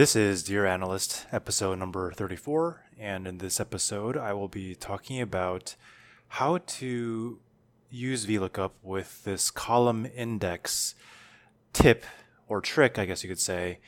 This 0.00 0.16
is 0.16 0.44
Dear 0.44 0.64
Analyst, 0.64 1.26
episode 1.32 1.78
number 1.80 2.12
34. 2.12 2.84
And 2.98 3.26
in 3.26 3.38
this 3.38 3.58
episode, 3.58 4.16
I 4.16 4.32
will 4.32 4.48
be 4.48 4.74
talking 4.74 5.20
about 5.20 5.74
how 6.28 6.58
to 6.58 7.40
use 7.90 8.26
VLOOKUP 8.26 8.70
with 8.82 9.24
this 9.24 9.50
column 9.50 10.06
index 10.14 10.94
tip 11.72 12.04
or 12.48 12.60
trick, 12.60 12.98
I 12.98 13.04
guess 13.04 13.24
you 13.24 13.28
could 13.28 13.40
say, 13.40 13.80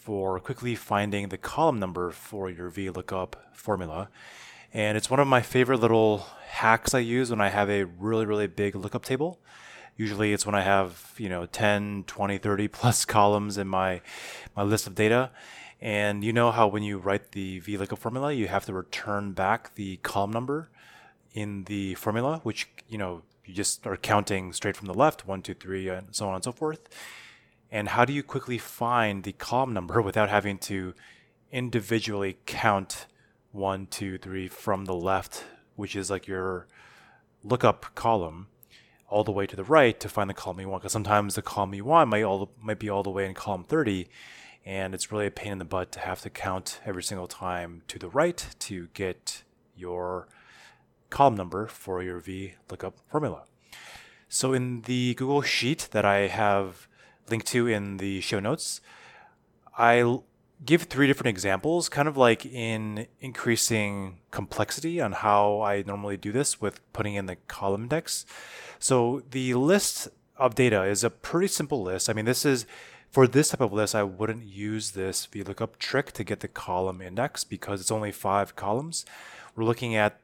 for 0.00 0.40
quickly 0.40 0.74
finding 0.74 1.28
the 1.28 1.36
column 1.36 1.78
number 1.78 2.10
for 2.10 2.48
your 2.48 2.70
VLOOKUP 2.70 3.34
formula. 3.52 4.08
And 4.72 4.96
it's 4.96 5.10
one 5.10 5.20
of 5.20 5.28
my 5.28 5.42
favorite 5.42 5.80
little 5.80 6.26
hacks 6.48 6.94
I 6.94 7.00
use 7.00 7.30
when 7.30 7.40
I 7.40 7.50
have 7.50 7.68
a 7.68 7.84
really, 7.84 8.24
really 8.24 8.46
big 8.46 8.74
lookup 8.74 9.04
table. 9.04 9.38
Usually 9.98 10.32
it's 10.32 10.46
when 10.46 10.54
I 10.54 10.62
have, 10.62 11.12
you 11.18 11.28
know, 11.28 11.44
10, 11.44 12.04
20, 12.06 12.38
30 12.38 12.68
plus 12.68 13.04
columns 13.16 13.58
in 13.58 13.68
my, 13.68 14.00
my 14.56 14.62
list 14.62 14.86
of 14.86 14.94
data. 14.94 15.30
And 15.82 16.24
you 16.24 16.32
know 16.32 16.50
how 16.50 16.66
when 16.66 16.82
you 16.82 16.96
write 16.96 17.32
the 17.32 17.60
VLOOKUP 17.60 17.98
formula, 17.98 18.32
you 18.32 18.48
have 18.48 18.64
to 18.66 18.72
return 18.72 19.32
back 19.32 19.74
the 19.74 19.98
column 19.98 20.30
number 20.30 20.70
in 21.34 21.64
the 21.64 21.94
formula, 21.96 22.40
which, 22.42 22.68
you 22.88 22.96
know, 22.96 23.22
you 23.44 23.52
just 23.52 23.86
are 23.86 23.98
counting 23.98 24.54
straight 24.54 24.76
from 24.76 24.86
the 24.86 24.94
left, 24.94 25.26
one, 25.26 25.42
two, 25.42 25.54
three, 25.54 25.88
and 25.88 26.08
so 26.12 26.28
on 26.28 26.36
and 26.36 26.44
so 26.44 26.52
forth. 26.52 26.88
And 27.72 27.90
how 27.90 28.04
do 28.04 28.12
you 28.12 28.22
quickly 28.22 28.58
find 28.58 29.22
the 29.22 29.32
column 29.32 29.72
number 29.72 30.02
without 30.08 30.28
having 30.28 30.58
to 30.58 30.94
individually 31.52 32.38
count 32.46 33.06
one, 33.52 33.86
two, 33.86 34.18
three 34.18 34.48
from 34.48 34.84
the 34.84 34.94
left, 34.94 35.44
which 35.76 35.96
is 35.96 36.10
like 36.10 36.26
your 36.26 36.66
lookup 37.42 37.94
column, 37.94 38.48
all 39.08 39.24
the 39.24 39.32
way 39.32 39.46
to 39.46 39.56
the 39.56 39.64
right 39.64 39.98
to 39.98 40.08
find 40.08 40.30
the 40.30 40.34
column 40.34 40.60
you 40.60 40.68
want. 40.68 40.82
Because 40.82 40.92
sometimes 40.92 41.34
the 41.34 41.42
column 41.42 41.74
you 41.74 41.84
want 41.84 42.10
might 42.10 42.22
all 42.22 42.50
might 42.60 42.78
be 42.78 42.88
all 42.88 43.02
the 43.02 43.10
way 43.10 43.26
in 43.26 43.34
column 43.34 43.64
30, 43.64 44.08
and 44.64 44.94
it's 44.94 45.10
really 45.10 45.26
a 45.26 45.30
pain 45.30 45.52
in 45.52 45.58
the 45.58 45.64
butt 45.64 45.90
to 45.92 46.00
have 46.00 46.20
to 46.22 46.30
count 46.30 46.80
every 46.84 47.02
single 47.02 47.26
time 47.26 47.82
to 47.88 47.98
the 47.98 48.08
right 48.08 48.46
to 48.60 48.88
get 48.94 49.42
your 49.74 50.28
column 51.08 51.34
number 51.34 51.66
for 51.66 52.02
your 52.02 52.20
V 52.20 52.54
lookup 52.70 52.98
formula. 53.10 53.44
So 54.28 54.52
in 54.52 54.82
the 54.82 55.14
Google 55.14 55.42
Sheet 55.42 55.88
that 55.90 56.04
I 56.04 56.28
have 56.28 56.86
linked 57.30 57.46
to 57.48 57.66
in 57.66 57.98
the 57.98 58.20
show 58.20 58.40
notes, 58.40 58.80
I 59.78 60.18
give 60.64 60.82
three 60.82 61.06
different 61.06 61.28
examples, 61.28 61.88
kind 61.88 62.08
of 62.08 62.16
like 62.16 62.44
in 62.44 63.06
increasing 63.20 64.18
complexity 64.30 65.00
on 65.00 65.12
how 65.12 65.62
I 65.62 65.82
normally 65.86 66.16
do 66.16 66.32
this 66.32 66.60
with 66.60 66.80
putting 66.92 67.14
in 67.14 67.26
the 67.26 67.36
column 67.48 67.84
index. 67.84 68.26
So 68.78 69.22
the 69.30 69.54
list 69.54 70.08
of 70.36 70.54
data 70.54 70.84
is 70.84 71.04
a 71.04 71.10
pretty 71.10 71.48
simple 71.48 71.82
list. 71.82 72.10
I 72.10 72.12
mean, 72.12 72.24
this 72.24 72.44
is 72.44 72.66
for 73.10 73.26
this 73.26 73.48
type 73.48 73.60
of 73.60 73.72
list, 73.72 73.94
I 73.94 74.04
wouldn't 74.04 74.44
use 74.44 74.92
this 74.92 75.26
VLOOKUP 75.26 75.78
trick 75.78 76.12
to 76.12 76.24
get 76.24 76.40
the 76.40 76.48
column 76.48 77.02
index 77.02 77.42
because 77.42 77.80
it's 77.80 77.90
only 77.90 78.12
five 78.12 78.54
columns. 78.54 79.04
We're 79.56 79.64
looking 79.64 79.96
at 79.96 80.20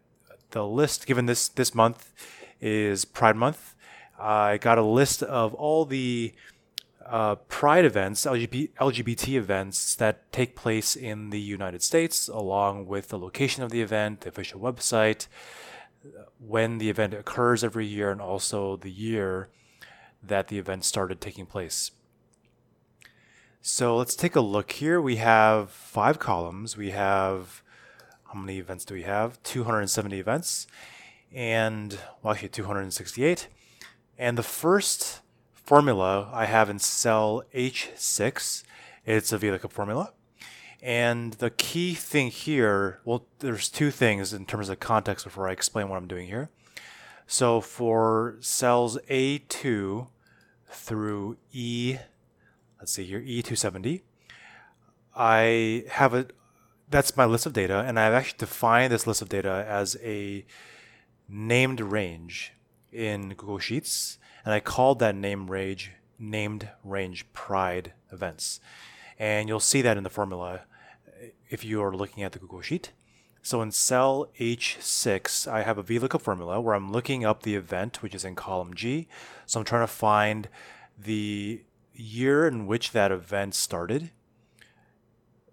the 0.53 0.65
list, 0.65 1.07
given 1.07 1.27
this, 1.27 1.49
this 1.49 1.75
month 1.75 2.13
is 2.61 3.05
Pride 3.05 3.37
Month. 3.37 3.75
I 4.19 4.59
got 4.59 4.79
a 4.79 4.83
list 4.83 5.23
of 5.23 5.53
all 5.55 5.85
the 5.85 6.33
uh, 7.09 7.37
Pride 7.37 7.85
events, 7.85 8.25
LGBT, 8.25 8.71
LGBT 8.81 9.35
events 9.35 9.95
that 9.97 10.31
take 10.33 10.57
place 10.57 10.97
in 10.97 11.31
the 11.31 11.41
United 11.41 11.83
States, 11.83 12.29
along 12.29 12.87
with 12.87 13.09
the 13.09 13.19
location 13.19 13.63
of 13.63 13.71
the 13.71 13.83
event, 13.83 14.23
the 14.23 14.29
official 14.29 14.61
website, 14.61 15.27
when 16.39 16.79
the 16.79 16.91
event 16.91 17.15
occurs 17.15 17.65
every 17.65 17.87
year, 17.87 18.11
and 18.11 18.21
also 18.21 18.77
the 18.77 18.91
year 18.91 19.49
that 20.23 20.49
the 20.49 20.59
event 20.59 20.85
started 20.85 21.21
taking 21.21 21.47
place. 21.47 21.93
So 23.61 23.97
let's 23.97 24.15
take 24.15 24.37
a 24.37 24.41
look 24.41 24.73
here. 24.73 25.01
We 25.01 25.17
have 25.17 25.71
five 25.71 26.19
columns. 26.19 26.77
We 26.77 26.91
have, 26.91 27.63
how 28.25 28.39
many 28.39 28.59
events 28.59 28.85
do 28.85 28.95
we 28.95 29.03
have? 29.03 29.43
270 29.43 30.21
events. 30.21 30.67
And, 31.33 31.99
well, 32.23 32.35
actually 32.35 32.51
268. 32.51 33.49
And 34.19 34.39
the 34.39 34.45
first 34.45 35.21
formula 35.67 36.31
I 36.33 36.45
have 36.45 36.71
in 36.71 36.79
cell 36.79 37.43
H6, 37.53 38.63
it's 39.05 39.33
a 39.33 39.39
VLOOKUP 39.39 39.73
formula. 39.73 40.13
And 40.81 41.33
the 41.35 41.51
key 41.51 41.95
thing 41.95 42.31
here, 42.31 43.01
well, 43.05 43.27
there's 43.41 43.69
two 43.69 43.91
things 43.91 44.33
in 44.33 44.47
terms 44.47 44.69
of 44.69 44.79
context 44.79 45.25
before 45.25 45.49
I 45.49 45.53
explain 45.53 45.89
what 45.89 45.97
I'm 45.97 46.07
doing 46.07 46.29
here. 46.29 46.51
So 47.27 47.61
for 47.61 48.37
cells 48.39 48.97
A2 49.11 50.07
through 50.71 51.37
E, 51.53 51.97
let's 52.79 52.93
see 52.93 53.05
here, 53.05 53.21
E270, 53.21 54.03
I 55.17 55.85
have 55.91 56.15
a, 56.15 56.29
that's 56.89 57.17
my 57.17 57.25
list 57.25 57.47
of 57.47 57.53
data, 57.53 57.83
and 57.85 57.99
I've 57.99 58.13
actually 58.13 58.39
defined 58.39 58.93
this 58.93 59.07
list 59.09 59.21
of 59.21 59.29
data 59.29 59.67
as 59.69 59.97
a 60.01 60.45
named 61.29 61.81
range 61.81 62.53
in 62.93 63.31
Google 63.31 63.59
Sheets, 63.59 64.19
and 64.47 64.55
I 64.55 64.61
called 64.61 65.01
that 65.01 65.17
name 65.17 65.51
range 65.51 65.91
named 66.19 66.71
range 66.85 67.31
pride 67.33 67.93
events. 68.11 68.61
And 69.19 69.49
you'll 69.49 69.61
see 69.61 69.83
that 69.83 69.97
in 69.97 70.05
the 70.05 70.11
formula 70.11 70.63
if 71.51 71.65
you 71.65 71.83
are 71.83 71.95
looking 71.95 72.23
at 72.23 72.33
the 72.33 72.39
Google 72.39 72.63
Sheet. 72.63 72.93
So 73.43 73.61
in 73.61 73.71
cell 73.71 74.29
H6, 74.41 75.51
I 75.51 75.63
have 75.63 75.79
a 75.79 75.83
VLOOKUP 75.83 76.21
formula 76.21 76.61
where 76.61 76.75
I'm 76.75 76.91
looking 76.91 77.25
up 77.25 77.43
the 77.43 77.55
event, 77.55 78.03
which 78.03 78.15
is 78.15 78.25
in 78.25 78.35
column 78.35 78.75
G. 78.75 79.09
So 79.47 79.61
I'm 79.61 79.67
trying 79.67 79.83
to 79.83 79.93
find 79.93 80.49
the 80.99 81.63
year 81.93 82.47
in 82.47 82.67
which 82.67 82.93
that 82.93 83.13
event 83.13 83.55
started 83.55 84.11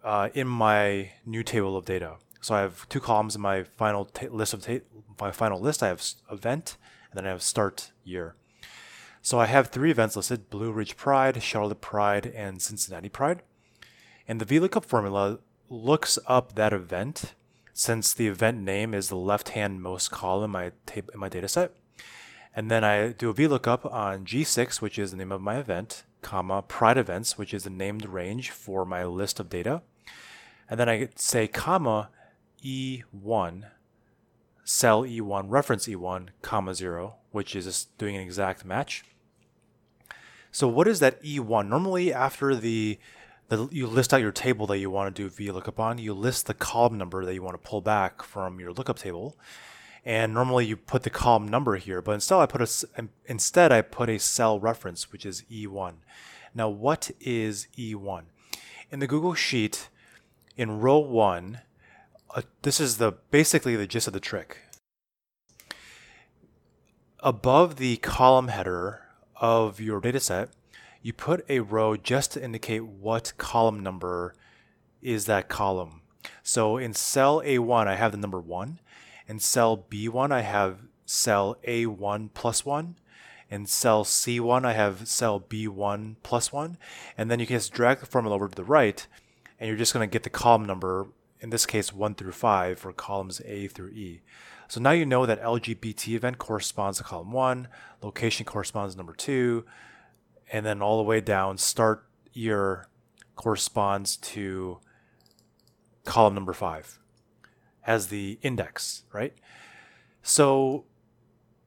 uh, 0.03 0.29
in 0.33 0.47
my 0.47 1.11
new 1.25 1.43
table 1.43 1.77
of 1.77 1.85
data. 1.85 2.15
So 2.41 2.55
I 2.55 2.61
have 2.61 2.87
two 2.89 2.99
columns 2.99 3.35
in 3.35 3.41
my 3.41 3.63
final 3.63 4.05
ta- 4.05 4.27
list 4.29 4.53
of 4.53 4.63
ta- 4.63 4.85
my 5.19 5.31
final 5.31 5.59
list. 5.59 5.81
I 5.81 5.87
have 5.87 6.03
event 6.31 6.77
and 7.11 7.17
then 7.17 7.25
I 7.25 7.29
have 7.29 7.41
start 7.41 7.91
year. 8.03 8.35
So 9.25 9.39
I 9.39 9.45
have 9.45 9.69
three 9.69 9.89
events 9.89 10.17
listed: 10.17 10.49
Blue 10.49 10.73
Ridge 10.73 10.97
Pride, 10.97 11.41
Charlotte 11.41 11.79
Pride, 11.79 12.25
and 12.25 12.61
Cincinnati 12.61 13.07
Pride. 13.07 13.41
And 14.27 14.41
the 14.41 14.45
VLOOKUP 14.45 14.83
formula 14.83 15.39
looks 15.69 16.19
up 16.27 16.55
that 16.55 16.73
event 16.73 17.33
since 17.71 18.13
the 18.13 18.27
event 18.27 18.59
name 18.59 18.93
is 18.93 19.07
the 19.07 19.15
left-hand 19.15 19.81
most 19.81 20.11
column 20.11 20.43
in 20.43 20.51
my, 20.51 20.71
in 20.95 21.19
my 21.19 21.29
data 21.29 21.47
set. 21.47 21.71
And 22.53 22.69
then 22.69 22.83
I 22.83 23.13
do 23.13 23.29
a 23.29 23.33
VLOOKUP 23.33 23.89
on 23.93 24.25
G6, 24.25 24.81
which 24.81 24.99
is 24.99 25.11
the 25.11 25.17
name 25.17 25.31
of 25.31 25.41
my 25.41 25.57
event, 25.57 26.03
comma, 26.21 26.61
pride 26.61 26.97
events, 26.97 27.37
which 27.37 27.53
is 27.53 27.63
the 27.63 27.69
named 27.69 28.05
range 28.05 28.51
for 28.51 28.83
my 28.83 29.05
list 29.05 29.39
of 29.39 29.49
data. 29.49 29.83
And 30.69 30.77
then 30.77 30.89
I 30.89 31.07
say 31.15 31.47
comma 31.47 32.09
E1, 32.61 33.71
cell 34.65 35.03
E1, 35.03 35.45
reference 35.47 35.87
E1, 35.87 36.27
comma 36.41 36.75
0, 36.75 37.15
which 37.31 37.55
is 37.55 37.63
just 37.63 37.97
doing 37.97 38.17
an 38.17 38.21
exact 38.21 38.65
match. 38.65 39.05
So 40.53 40.67
what 40.67 40.87
is 40.87 40.99
that 40.99 41.21
E1? 41.23 41.67
Normally 41.67 42.13
after 42.13 42.55
the 42.55 42.99
the, 43.49 43.67
you 43.71 43.87
list 43.87 44.13
out 44.13 44.21
your 44.21 44.31
table 44.31 44.65
that 44.67 44.77
you 44.77 44.89
want 44.89 45.13
to 45.13 45.29
do 45.29 45.29
VLOOKUP 45.29 45.77
on. 45.79 45.97
You 45.97 46.13
list 46.13 46.45
the 46.45 46.53
column 46.53 46.97
number 46.97 47.25
that 47.25 47.33
you 47.33 47.43
want 47.43 47.61
to 47.61 47.69
pull 47.69 47.81
back 47.81 48.23
from 48.23 48.59
your 48.59 48.71
lookup 48.71 48.97
table. 48.97 49.37
And 50.05 50.33
normally 50.33 50.65
you 50.65 50.77
put 50.77 51.03
the 51.03 51.09
column 51.09 51.47
number 51.47 51.75
here, 51.75 52.01
but 52.01 52.13
instead 52.13 52.39
I 52.39 52.45
put 52.45 52.61
a, 52.61 53.07
instead 53.25 53.71
I 53.71 53.81
put 53.81 54.09
a 54.09 54.17
cell 54.17 54.59
reference, 54.59 55.11
which 55.11 55.25
is 55.25 55.43
E1. 55.51 55.95
Now, 56.55 56.69
what 56.69 57.11
is 57.19 57.67
E1? 57.77 58.23
In 58.91 58.99
the 58.99 59.07
Google 59.07 59.33
Sheet, 59.33 59.89
in 60.55 60.79
row 60.79 60.99
one, 60.99 61.61
uh, 62.35 62.43
this 62.61 62.79
is 62.79 62.97
the 62.97 63.13
basically 63.31 63.75
the 63.75 63.87
gist 63.87 64.07
of 64.07 64.13
the 64.13 64.19
trick. 64.19 64.59
Above 67.19 67.77
the 67.77 67.97
column 67.97 68.49
header 68.49 69.03
of 69.35 69.79
your 69.79 70.01
dataset, 70.01 70.49
you 71.01 71.13
put 71.13 71.45
a 71.49 71.59
row 71.59 71.97
just 71.97 72.31
to 72.31 72.43
indicate 72.43 72.85
what 72.85 73.33
column 73.37 73.81
number 73.81 74.35
is 75.01 75.25
that 75.25 75.49
column. 75.49 76.01
So 76.41 76.77
in 76.77 76.93
cell 76.93 77.41
A1, 77.41 77.87
I 77.87 77.95
have 77.95 78.11
the 78.11 78.17
number 78.17 78.39
1. 78.39 78.79
In 79.27 79.39
cell 79.39 79.85
B1, 79.89 80.31
I 80.31 80.41
have 80.41 80.79
cell 81.05 81.57
A1 81.67 82.29
plus 82.33 82.65
1. 82.65 82.95
In 83.49 83.65
cell 83.65 84.03
C1, 84.03 84.65
I 84.65 84.73
have 84.73 85.07
cell 85.07 85.39
B1 85.39 86.15
plus 86.23 86.51
1. 86.51 86.77
And 87.17 87.29
then 87.29 87.39
you 87.39 87.45
can 87.45 87.57
just 87.57 87.73
drag 87.73 87.99
the 87.99 88.05
formula 88.05 88.35
over 88.35 88.47
to 88.47 88.55
the 88.55 88.63
right, 88.63 89.05
and 89.59 89.67
you're 89.67 89.77
just 89.77 89.93
going 89.93 90.07
to 90.07 90.11
get 90.11 90.23
the 90.23 90.29
column 90.29 90.65
number, 90.65 91.07
in 91.39 91.49
this 91.49 91.65
case 91.65 91.93
1 91.93 92.15
through 92.15 92.31
5, 92.31 92.79
for 92.79 92.93
columns 92.93 93.41
A 93.45 93.67
through 93.67 93.89
E. 93.89 94.21
So 94.73 94.81
now 94.81 94.89
you 94.89 95.05
know 95.05 95.27
that 95.27 95.39
LGBT 95.39 96.15
event 96.15 96.39
corresponds 96.39 96.97
to 96.97 97.03
column 97.03 97.31
1, 97.31 97.67
location 98.01 98.43
corresponds 98.43 98.95
to 98.95 98.97
number 98.97 99.13
2, 99.13 99.63
and 100.51 100.65
then 100.65 100.81
all 100.81 100.97
the 100.97 101.03
way 101.03 101.21
down, 101.21 101.59
start 101.59 102.07
year 102.33 102.87
corresponds 103.35 104.17
to 104.17 104.79
column 106.05 106.33
number 106.33 106.53
five 106.53 106.97
as 107.85 108.07
the 108.07 108.39
index, 108.41 109.03
right? 109.13 109.35
So 110.23 110.85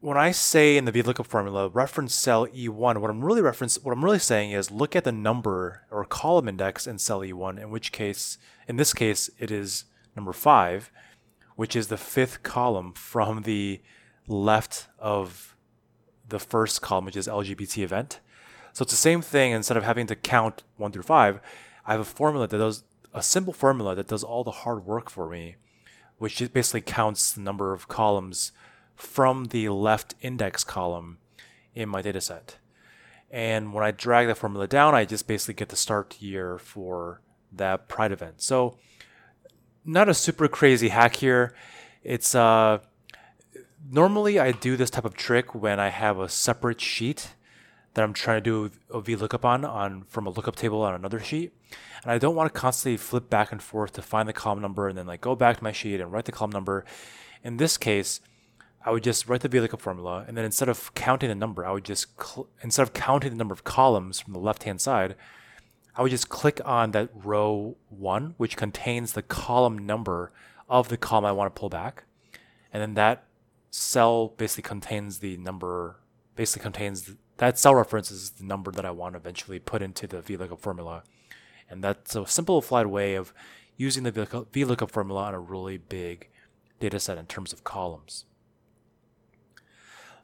when 0.00 0.16
I 0.16 0.32
say 0.32 0.76
in 0.76 0.84
the 0.84 0.90
VLOOKUP 0.90 1.26
formula 1.26 1.68
reference 1.68 2.12
cell 2.12 2.48
E1, 2.48 2.98
what 2.98 3.08
I'm 3.08 3.24
really 3.24 3.40
reference 3.40 3.80
what 3.84 3.92
I'm 3.92 4.04
really 4.04 4.18
saying 4.18 4.50
is 4.50 4.72
look 4.72 4.96
at 4.96 5.04
the 5.04 5.12
number 5.12 5.82
or 5.92 6.04
column 6.04 6.48
index 6.48 6.88
in 6.88 6.98
cell 6.98 7.20
E1, 7.20 7.62
in 7.62 7.70
which 7.70 7.92
case, 7.92 8.36
in 8.66 8.78
this 8.78 8.92
case, 8.92 9.30
it 9.38 9.52
is 9.52 9.84
number 10.16 10.32
five, 10.32 10.90
which 11.56 11.74
is 11.74 11.88
the 11.88 11.96
fifth 11.96 12.42
column 12.42 12.92
from 12.92 13.42
the 13.42 13.80
left 14.28 14.86
of 14.98 15.56
the 16.28 16.38
first 16.38 16.82
column, 16.82 17.04
which 17.04 17.16
is 17.16 17.26
LGBT 17.26 17.82
event. 17.82 18.20
So 18.72 18.82
it's 18.82 18.92
the 18.92 18.96
same 18.96 19.22
thing. 19.22 19.52
Instead 19.52 19.76
of 19.76 19.84
having 19.84 20.06
to 20.06 20.16
count 20.16 20.62
one 20.76 20.92
through 20.92 21.02
five, 21.02 21.40
I 21.84 21.92
have 21.92 22.00
a 22.00 22.04
formula 22.04 22.46
that 22.46 22.58
does 22.58 22.84
a 23.14 23.22
simple 23.22 23.52
formula 23.52 23.94
that 23.94 24.08
does 24.08 24.22
all 24.22 24.44
the 24.44 24.50
hard 24.50 24.84
work 24.84 25.08
for 25.08 25.28
me, 25.28 25.56
which 26.18 26.38
basically 26.52 26.82
counts 26.82 27.32
the 27.32 27.40
number 27.40 27.72
of 27.72 27.88
columns 27.88 28.52
from 28.94 29.46
the 29.46 29.68
left 29.70 30.14
index 30.20 30.64
column 30.64 31.18
in 31.74 31.88
my 31.88 32.02
dataset. 32.02 32.56
And 33.30 33.72
when 33.72 33.84
I 33.84 33.90
drag 33.90 34.26
that 34.26 34.38
formula 34.38 34.66
down, 34.66 34.94
I 34.94 35.04
just 35.04 35.26
basically 35.26 35.54
get 35.54 35.70
the 35.70 35.76
start 35.76 36.20
year 36.20 36.58
for 36.58 37.22
that 37.52 37.88
Pride 37.88 38.12
event. 38.12 38.42
So 38.42 38.78
not 39.86 40.08
a 40.08 40.14
super 40.14 40.48
crazy 40.48 40.88
hack 40.88 41.16
here. 41.16 41.54
It's 42.02 42.34
uh, 42.34 42.78
normally 43.90 44.38
I 44.38 44.52
do 44.52 44.76
this 44.76 44.90
type 44.90 45.04
of 45.04 45.14
trick 45.14 45.54
when 45.54 45.80
I 45.80 45.88
have 45.88 46.18
a 46.18 46.28
separate 46.28 46.80
sheet 46.80 47.34
that 47.94 48.02
I'm 48.02 48.12
trying 48.12 48.42
to 48.42 48.68
do 48.68 48.70
a 48.90 49.00
VLOOKUP 49.00 49.44
on, 49.44 49.64
on 49.64 50.02
from 50.02 50.26
a 50.26 50.30
lookup 50.30 50.56
table 50.56 50.82
on 50.82 50.94
another 50.94 51.20
sheet. 51.20 51.52
And 52.02 52.12
I 52.12 52.18
don't 52.18 52.34
want 52.34 52.52
to 52.52 52.60
constantly 52.60 52.98
flip 52.98 53.30
back 53.30 53.52
and 53.52 53.62
forth 53.62 53.92
to 53.94 54.02
find 54.02 54.28
the 54.28 54.32
column 54.32 54.60
number 54.60 54.86
and 54.88 54.98
then 54.98 55.06
like 55.06 55.22
go 55.22 55.34
back 55.34 55.56
to 55.58 55.64
my 55.64 55.72
sheet 55.72 56.00
and 56.00 56.12
write 56.12 56.26
the 56.26 56.32
column 56.32 56.52
number. 56.52 56.84
In 57.42 57.56
this 57.56 57.78
case, 57.78 58.20
I 58.84 58.90
would 58.90 59.02
just 59.02 59.28
write 59.28 59.40
the 59.40 59.48
VLOOKUP 59.48 59.80
formula, 59.80 60.24
and 60.28 60.36
then 60.36 60.44
instead 60.44 60.68
of 60.68 60.94
counting 60.94 61.28
the 61.28 61.34
number, 61.34 61.66
I 61.66 61.72
would 61.72 61.84
just 61.84 62.06
cl- 62.22 62.48
instead 62.62 62.84
of 62.84 62.92
counting 62.92 63.30
the 63.30 63.36
number 63.36 63.52
of 63.52 63.64
columns 63.64 64.20
from 64.20 64.32
the 64.32 64.38
left-hand 64.38 64.80
side, 64.80 65.16
I 65.96 66.02
would 66.02 66.10
just 66.10 66.28
click 66.28 66.60
on 66.64 66.90
that 66.90 67.08
row 67.14 67.76
one, 67.88 68.34
which 68.36 68.56
contains 68.56 69.12
the 69.12 69.22
column 69.22 69.78
number 69.78 70.30
of 70.68 70.88
the 70.88 70.96
column 70.98 71.24
I 71.24 71.32
want 71.32 71.54
to 71.54 71.58
pull 71.58 71.70
back, 71.70 72.04
and 72.72 72.82
then 72.82 72.94
that 72.94 73.24
cell 73.70 74.28
basically 74.36 74.68
contains 74.68 75.18
the 75.18 75.36
number. 75.38 75.96
Basically 76.34 76.62
contains 76.62 77.12
that 77.38 77.58
cell 77.58 77.74
reference 77.74 78.10
is 78.10 78.30
the 78.30 78.44
number 78.44 78.70
that 78.72 78.84
I 78.84 78.90
want 78.90 79.14
to 79.14 79.18
eventually 79.18 79.58
put 79.58 79.80
into 79.80 80.06
the 80.06 80.18
VLOOKUP 80.18 80.60
formula, 80.60 81.02
and 81.70 81.82
that's 81.82 82.14
a 82.14 82.26
simplified 82.26 82.88
way 82.88 83.14
of 83.14 83.32
using 83.78 84.02
the 84.02 84.12
VLOOKUP 84.12 84.90
formula 84.90 85.24
on 85.24 85.34
a 85.34 85.40
really 85.40 85.78
big 85.78 86.28
data 86.78 87.00
set 87.00 87.16
in 87.16 87.26
terms 87.26 87.54
of 87.54 87.64
columns. 87.64 88.26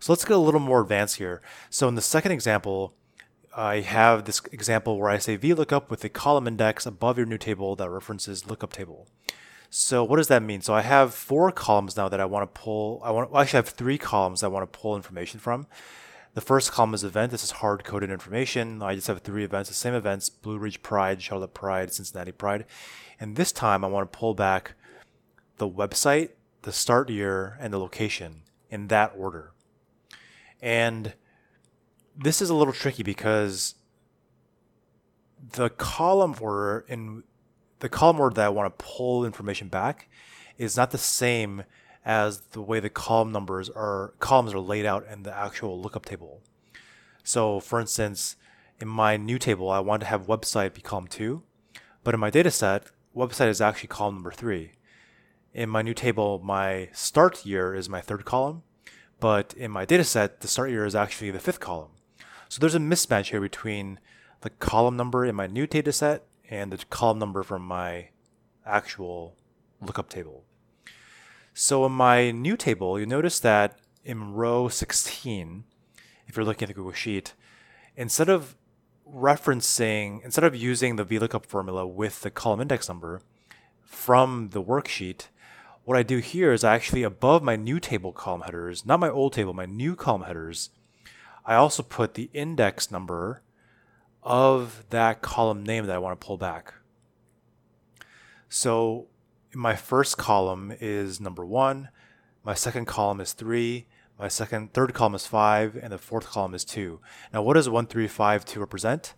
So 0.00 0.12
let's 0.12 0.24
get 0.24 0.36
a 0.36 0.40
little 0.40 0.60
more 0.60 0.82
advanced 0.82 1.16
here. 1.16 1.40
So 1.70 1.86
in 1.88 1.94
the 1.94 2.02
second 2.02 2.32
example, 2.32 2.94
I 3.54 3.80
have 3.80 4.24
this 4.24 4.40
example 4.50 4.98
where 4.98 5.10
I 5.10 5.18
say 5.18 5.36
VLOOKUP 5.36 5.90
with 5.90 6.04
a 6.04 6.08
column 6.08 6.48
index 6.48 6.86
above 6.86 7.18
your 7.18 7.26
new 7.26 7.38
table 7.38 7.76
that 7.76 7.90
references 7.90 8.48
lookup 8.48 8.72
table. 8.72 9.08
So 9.68 10.04
what 10.04 10.16
does 10.16 10.28
that 10.28 10.42
mean? 10.42 10.60
So 10.60 10.74
I 10.74 10.82
have 10.82 11.14
four 11.14 11.50
columns 11.50 11.96
now 11.96 12.08
that 12.08 12.20
I 12.20 12.24
want 12.24 12.42
to 12.42 12.60
pull. 12.60 13.00
I 13.04 13.10
want 13.10 13.30
well, 13.30 13.42
actually 13.42 13.58
I 13.58 13.62
have 13.62 13.68
three 13.70 13.98
columns 13.98 14.42
I 14.42 14.48
want 14.48 14.70
to 14.70 14.78
pull 14.78 14.96
information 14.96 15.40
from. 15.40 15.66
The 16.34 16.40
first 16.40 16.72
column 16.72 16.94
is 16.94 17.04
event. 17.04 17.30
This 17.30 17.44
is 17.44 17.50
hard 17.52 17.84
coded 17.84 18.10
information. 18.10 18.82
I 18.82 18.94
just 18.94 19.06
have 19.06 19.20
three 19.20 19.44
events, 19.44 19.68
the 19.68 19.74
same 19.74 19.94
events: 19.94 20.30
Blue 20.30 20.58
Ridge 20.58 20.82
Pride, 20.82 21.22
Charlotte 21.22 21.54
Pride, 21.54 21.92
Cincinnati 21.92 22.32
Pride. 22.32 22.64
And 23.20 23.36
this 23.36 23.52
time 23.52 23.84
I 23.84 23.88
want 23.88 24.10
to 24.10 24.18
pull 24.18 24.34
back 24.34 24.74
the 25.58 25.68
website, 25.68 26.30
the 26.62 26.72
start 26.72 27.10
year, 27.10 27.56
and 27.60 27.72
the 27.72 27.78
location 27.78 28.42
in 28.70 28.88
that 28.88 29.12
order. 29.16 29.52
And 30.60 31.14
this 32.16 32.42
is 32.42 32.50
a 32.50 32.54
little 32.54 32.72
tricky 32.72 33.02
because 33.02 33.74
the 35.52 35.70
column 35.70 36.34
order 36.40 36.84
in 36.88 37.24
the 37.80 37.88
column 37.88 38.20
order 38.20 38.34
that 38.34 38.46
I 38.46 38.48
want 38.48 38.78
to 38.78 38.84
pull 38.84 39.24
information 39.24 39.68
back 39.68 40.08
is 40.56 40.76
not 40.76 40.90
the 40.90 40.98
same 40.98 41.64
as 42.04 42.40
the 42.52 42.60
way 42.60 42.80
the 42.80 42.90
column 42.90 43.32
numbers 43.32 43.68
are 43.70 44.14
columns 44.18 44.54
are 44.54 44.60
laid 44.60 44.86
out 44.86 45.06
in 45.10 45.22
the 45.22 45.36
actual 45.36 45.80
lookup 45.80 46.04
table. 46.04 46.42
So 47.24 47.60
for 47.60 47.80
instance, 47.80 48.36
in 48.80 48.88
my 48.88 49.16
new 49.16 49.38
table, 49.38 49.70
I 49.70 49.80
want 49.80 50.00
to 50.00 50.06
have 50.06 50.26
website 50.26 50.74
be 50.74 50.80
column 50.80 51.06
two, 51.06 51.42
but 52.04 52.14
in 52.14 52.20
my 52.20 52.30
data 52.30 52.50
set, 52.50 52.86
website 53.16 53.48
is 53.48 53.60
actually 53.60 53.88
column 53.88 54.16
number 54.16 54.32
three. 54.32 54.72
In 55.54 55.68
my 55.68 55.82
new 55.82 55.94
table, 55.94 56.40
my 56.42 56.88
start 56.92 57.44
year 57.44 57.74
is 57.74 57.88
my 57.88 58.00
third 58.00 58.24
column, 58.24 58.62
but 59.20 59.54
in 59.54 59.70
my 59.70 59.84
data 59.84 60.04
set, 60.04 60.40
the 60.40 60.48
start 60.48 60.70
year 60.70 60.84
is 60.84 60.94
actually 60.94 61.30
the 61.30 61.38
fifth 61.38 61.60
column. 61.60 61.90
So 62.52 62.60
there's 62.60 62.74
a 62.74 62.78
mismatch 62.78 63.30
here 63.30 63.40
between 63.40 63.98
the 64.42 64.50
column 64.50 64.94
number 64.94 65.24
in 65.24 65.34
my 65.34 65.46
new 65.46 65.66
data 65.66 65.90
set 65.90 66.26
and 66.50 66.70
the 66.70 66.84
column 66.90 67.18
number 67.18 67.42
from 67.42 67.62
my 67.62 68.08
actual 68.66 69.36
lookup 69.80 70.10
table. 70.10 70.44
So 71.54 71.86
in 71.86 71.92
my 71.92 72.30
new 72.30 72.58
table, 72.58 73.00
you 73.00 73.06
notice 73.06 73.40
that 73.40 73.78
in 74.04 74.34
row 74.34 74.68
16, 74.68 75.64
if 76.26 76.36
you're 76.36 76.44
looking 76.44 76.64
at 76.64 76.68
the 76.68 76.74
Google 76.74 76.92
Sheet, 76.92 77.32
instead 77.96 78.28
of 78.28 78.54
referencing, 79.10 80.22
instead 80.22 80.44
of 80.44 80.54
using 80.54 80.96
the 80.96 81.06
VLOOKUP 81.06 81.46
formula 81.46 81.86
with 81.86 82.20
the 82.20 82.30
column 82.30 82.60
index 82.60 82.86
number 82.86 83.22
from 83.80 84.50
the 84.50 84.62
worksheet, 84.62 85.28
what 85.84 85.96
I 85.96 86.02
do 86.02 86.18
here 86.18 86.52
is 86.52 86.64
I 86.64 86.74
actually 86.74 87.02
above 87.02 87.42
my 87.42 87.56
new 87.56 87.80
table 87.80 88.12
column 88.12 88.42
headers, 88.42 88.84
not 88.84 89.00
my 89.00 89.08
old 89.08 89.32
table, 89.32 89.54
my 89.54 89.64
new 89.64 89.96
column 89.96 90.24
headers, 90.24 90.68
I 91.44 91.54
also 91.54 91.82
put 91.82 92.14
the 92.14 92.30
index 92.32 92.90
number 92.90 93.42
of 94.22 94.84
that 94.90 95.22
column 95.22 95.64
name 95.64 95.86
that 95.86 95.96
I 95.96 95.98
want 95.98 96.18
to 96.20 96.24
pull 96.24 96.36
back. 96.36 96.74
So 98.48 99.08
my 99.54 99.74
first 99.74 100.18
column 100.18 100.72
is 100.80 101.20
number 101.20 101.44
one, 101.44 101.88
my 102.44 102.54
second 102.54 102.86
column 102.86 103.20
is 103.20 103.32
three, 103.32 103.86
my 104.18 104.28
second 104.28 104.72
third 104.72 104.94
column 104.94 105.14
is 105.14 105.26
five, 105.26 105.74
and 105.74 105.92
the 105.92 105.98
fourth 105.98 106.26
column 106.26 106.54
is 106.54 106.64
two. 106.64 107.00
Now 107.32 107.42
what 107.42 107.54
does 107.54 107.68
one, 107.68 107.86
three, 107.86 108.06
five, 108.06 108.44
two 108.44 108.60
represent? 108.60 109.14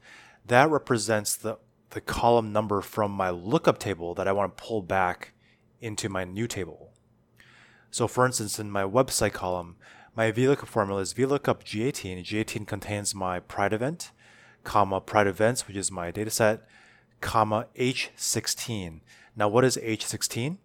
That 0.46 0.70
represents 0.70 1.36
the, 1.36 1.58
the 1.90 2.00
column 2.00 2.52
number 2.52 2.80
from 2.80 3.10
my 3.10 3.30
lookup 3.30 3.78
table 3.78 4.14
that 4.14 4.28
I 4.28 4.32
want 4.32 4.56
to 4.56 4.62
pull 4.62 4.82
back 4.82 5.32
into 5.80 6.08
my 6.08 6.24
new 6.24 6.46
table. 6.46 6.92
So 7.90 8.08
for 8.08 8.24
instance, 8.24 8.58
in 8.58 8.70
my 8.70 8.84
website 8.84 9.32
column, 9.32 9.76
my 10.16 10.30
VLOOKUP 10.30 10.66
formula 10.66 11.00
is 11.00 11.12
VLOOKUP 11.12 11.64
G18. 11.64 12.24
G18 12.24 12.66
contains 12.66 13.14
my 13.14 13.40
Pride 13.40 13.72
event, 13.72 14.12
comma 14.62 15.00
Pride 15.00 15.26
events, 15.26 15.66
which 15.66 15.76
is 15.76 15.90
my 15.90 16.12
dataset, 16.12 16.60
comma 17.20 17.66
H16. 17.76 19.00
Now, 19.34 19.48
what 19.48 19.64
is 19.64 19.76
H16? 19.76 20.58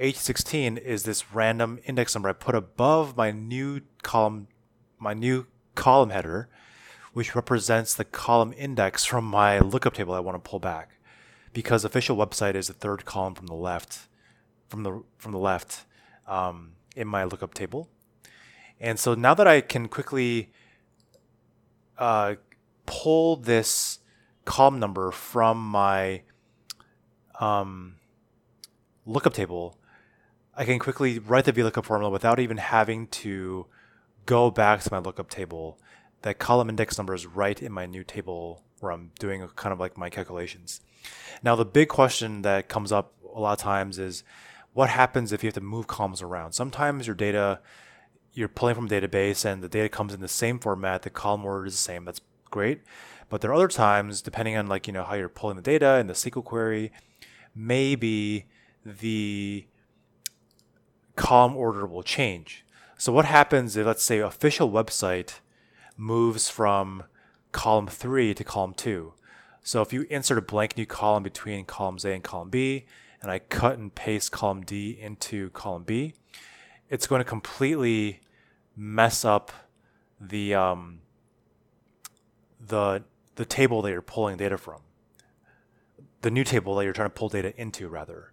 H16 0.00 0.78
is 0.78 1.04
this 1.04 1.32
random 1.32 1.78
index 1.84 2.14
number 2.14 2.30
I 2.30 2.32
put 2.32 2.56
above 2.56 3.16
my 3.16 3.30
new 3.30 3.82
column, 4.02 4.48
my 4.98 5.14
new 5.14 5.46
column 5.76 6.10
header, 6.10 6.48
which 7.12 7.36
represents 7.36 7.94
the 7.94 8.04
column 8.04 8.52
index 8.56 9.04
from 9.04 9.24
my 9.24 9.60
lookup 9.60 9.94
table 9.94 10.14
I 10.14 10.20
want 10.20 10.42
to 10.42 10.50
pull 10.50 10.58
back. 10.58 10.96
Because 11.52 11.84
official 11.84 12.16
website 12.16 12.54
is 12.56 12.66
the 12.66 12.72
third 12.72 13.04
column 13.04 13.34
from 13.34 13.46
the 13.46 13.54
left 13.54 14.08
from 14.68 14.84
the 14.84 15.02
from 15.18 15.32
the 15.32 15.38
left 15.38 15.84
um, 16.26 16.72
in 16.96 17.06
my 17.06 17.24
lookup 17.24 17.54
table. 17.54 17.88
And 18.80 18.98
so 18.98 19.14
now 19.14 19.34
that 19.34 19.46
I 19.46 19.60
can 19.60 19.88
quickly 19.88 20.50
uh, 21.98 22.36
pull 22.86 23.36
this 23.36 23.98
column 24.44 24.80
number 24.80 25.10
from 25.10 25.62
my 25.62 26.22
um, 27.38 27.96
lookup 29.04 29.34
table, 29.34 29.78
I 30.56 30.64
can 30.64 30.78
quickly 30.78 31.18
write 31.18 31.44
the 31.44 31.52
VLOOKUP 31.52 31.84
formula 31.84 32.10
without 32.10 32.40
even 32.40 32.56
having 32.56 33.06
to 33.08 33.66
go 34.26 34.50
back 34.50 34.80
to 34.80 34.92
my 34.92 34.98
lookup 34.98 35.30
table. 35.30 35.78
That 36.22 36.38
column 36.38 36.68
index 36.68 36.98
number 36.98 37.14
is 37.14 37.26
right 37.26 37.60
in 37.62 37.72
my 37.72 37.86
new 37.86 38.04
table 38.04 38.62
where 38.80 38.92
I'm 38.92 39.12
doing 39.18 39.46
kind 39.56 39.72
of 39.72 39.80
like 39.80 39.96
my 39.96 40.10
calculations. 40.10 40.80
Now, 41.42 41.54
the 41.54 41.64
big 41.64 41.88
question 41.88 42.42
that 42.42 42.68
comes 42.68 42.92
up 42.92 43.14
a 43.34 43.40
lot 43.40 43.52
of 43.52 43.58
times 43.58 43.98
is 43.98 44.24
what 44.72 44.90
happens 44.90 45.32
if 45.32 45.42
you 45.42 45.48
have 45.48 45.54
to 45.54 45.60
move 45.60 45.86
columns 45.86 46.22
around? 46.22 46.52
Sometimes 46.52 47.06
your 47.06 47.16
data, 47.16 47.60
you're 48.32 48.48
pulling 48.48 48.74
from 48.74 48.88
database 48.88 49.44
and 49.44 49.62
the 49.62 49.68
data 49.68 49.88
comes 49.88 50.14
in 50.14 50.20
the 50.20 50.28
same 50.28 50.58
format, 50.58 51.02
the 51.02 51.10
column 51.10 51.44
order 51.44 51.66
is 51.66 51.74
the 51.74 51.78
same. 51.78 52.04
That's 52.04 52.20
great. 52.50 52.82
But 53.28 53.40
there 53.40 53.50
are 53.50 53.54
other 53.54 53.68
times, 53.68 54.22
depending 54.22 54.56
on 54.56 54.66
like, 54.66 54.86
you 54.86 54.92
know, 54.92 55.04
how 55.04 55.14
you're 55.14 55.28
pulling 55.28 55.56
the 55.56 55.62
data 55.62 55.94
and 55.94 56.08
the 56.08 56.14
SQL 56.14 56.44
query, 56.44 56.92
maybe 57.54 58.46
the 58.84 59.66
column 61.16 61.56
order 61.56 61.86
will 61.86 62.02
change. 62.02 62.64
So 62.96 63.12
what 63.12 63.24
happens 63.24 63.76
if 63.76 63.86
let's 63.86 64.02
say 64.02 64.18
official 64.18 64.70
website 64.70 65.40
moves 65.96 66.50
from 66.50 67.04
column 67.52 67.86
three 67.86 68.34
to 68.34 68.44
column 68.44 68.74
two? 68.74 69.14
So 69.62 69.82
if 69.82 69.92
you 69.92 70.06
insert 70.10 70.38
a 70.38 70.42
blank 70.42 70.76
new 70.76 70.86
column 70.86 71.22
between 71.22 71.64
columns 71.64 72.04
A 72.04 72.12
and 72.12 72.24
column 72.24 72.50
B, 72.50 72.86
and 73.22 73.30
I 73.30 73.38
cut 73.38 73.78
and 73.78 73.94
paste 73.94 74.32
column 74.32 74.62
D 74.62 74.98
into 74.98 75.50
column 75.50 75.84
B, 75.84 76.14
it's 76.90 77.06
going 77.06 77.20
to 77.20 77.24
completely 77.24 78.20
mess 78.76 79.24
up 79.24 79.52
the 80.20 80.54
um, 80.54 81.00
the 82.60 83.04
the 83.36 83.44
table 83.44 83.80
that 83.82 83.90
you're 83.90 84.02
pulling 84.02 84.36
data 84.36 84.58
from, 84.58 84.82
the 86.20 86.30
new 86.30 86.44
table 86.44 86.74
that 86.74 86.84
you're 86.84 86.92
trying 86.92 87.08
to 87.08 87.14
pull 87.14 87.28
data 87.28 87.58
into, 87.58 87.88
rather. 87.88 88.32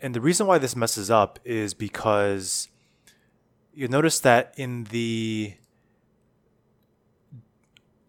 And 0.00 0.14
the 0.14 0.20
reason 0.20 0.46
why 0.46 0.58
this 0.58 0.76
messes 0.76 1.10
up 1.10 1.38
is 1.44 1.72
because 1.72 2.68
you 3.72 3.88
notice 3.88 4.20
that 4.20 4.54
in 4.56 4.84
the 4.84 5.54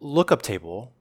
lookup 0.01 0.41
table, 0.41 0.91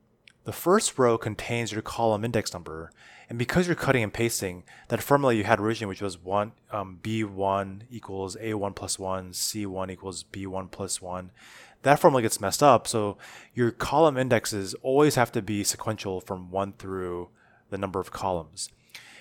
the 0.44 0.52
first 0.52 0.96
row 0.98 1.18
contains 1.18 1.72
your 1.72 1.82
column 1.82 2.24
index 2.24 2.52
number, 2.52 2.92
and 3.28 3.38
because 3.38 3.66
you're 3.66 3.76
cutting 3.76 4.02
and 4.02 4.12
pasting, 4.12 4.64
that 4.88 5.02
formula 5.02 5.32
you 5.32 5.44
had 5.44 5.60
originally, 5.60 5.88
which 5.88 6.02
was 6.02 6.18
one 6.18 6.52
um, 6.70 6.98
b1 7.02 7.82
equals 7.90 8.36
a1 8.36 8.74
plus 8.74 8.98
1, 8.98 9.30
c1 9.30 9.90
equals 9.90 10.24
b1 10.32 10.70
plus 10.70 11.00
1, 11.00 11.30
that 11.82 11.98
formula 11.98 12.22
gets 12.22 12.40
messed 12.40 12.62
up. 12.62 12.86
So 12.86 13.16
your 13.54 13.70
column 13.70 14.16
indexes 14.16 14.74
always 14.82 15.14
have 15.14 15.32
to 15.32 15.42
be 15.42 15.64
sequential 15.64 16.20
from 16.20 16.50
1 16.50 16.74
through 16.78 17.28
the 17.70 17.78
number 17.78 18.00
of 18.00 18.10
columns. 18.10 18.70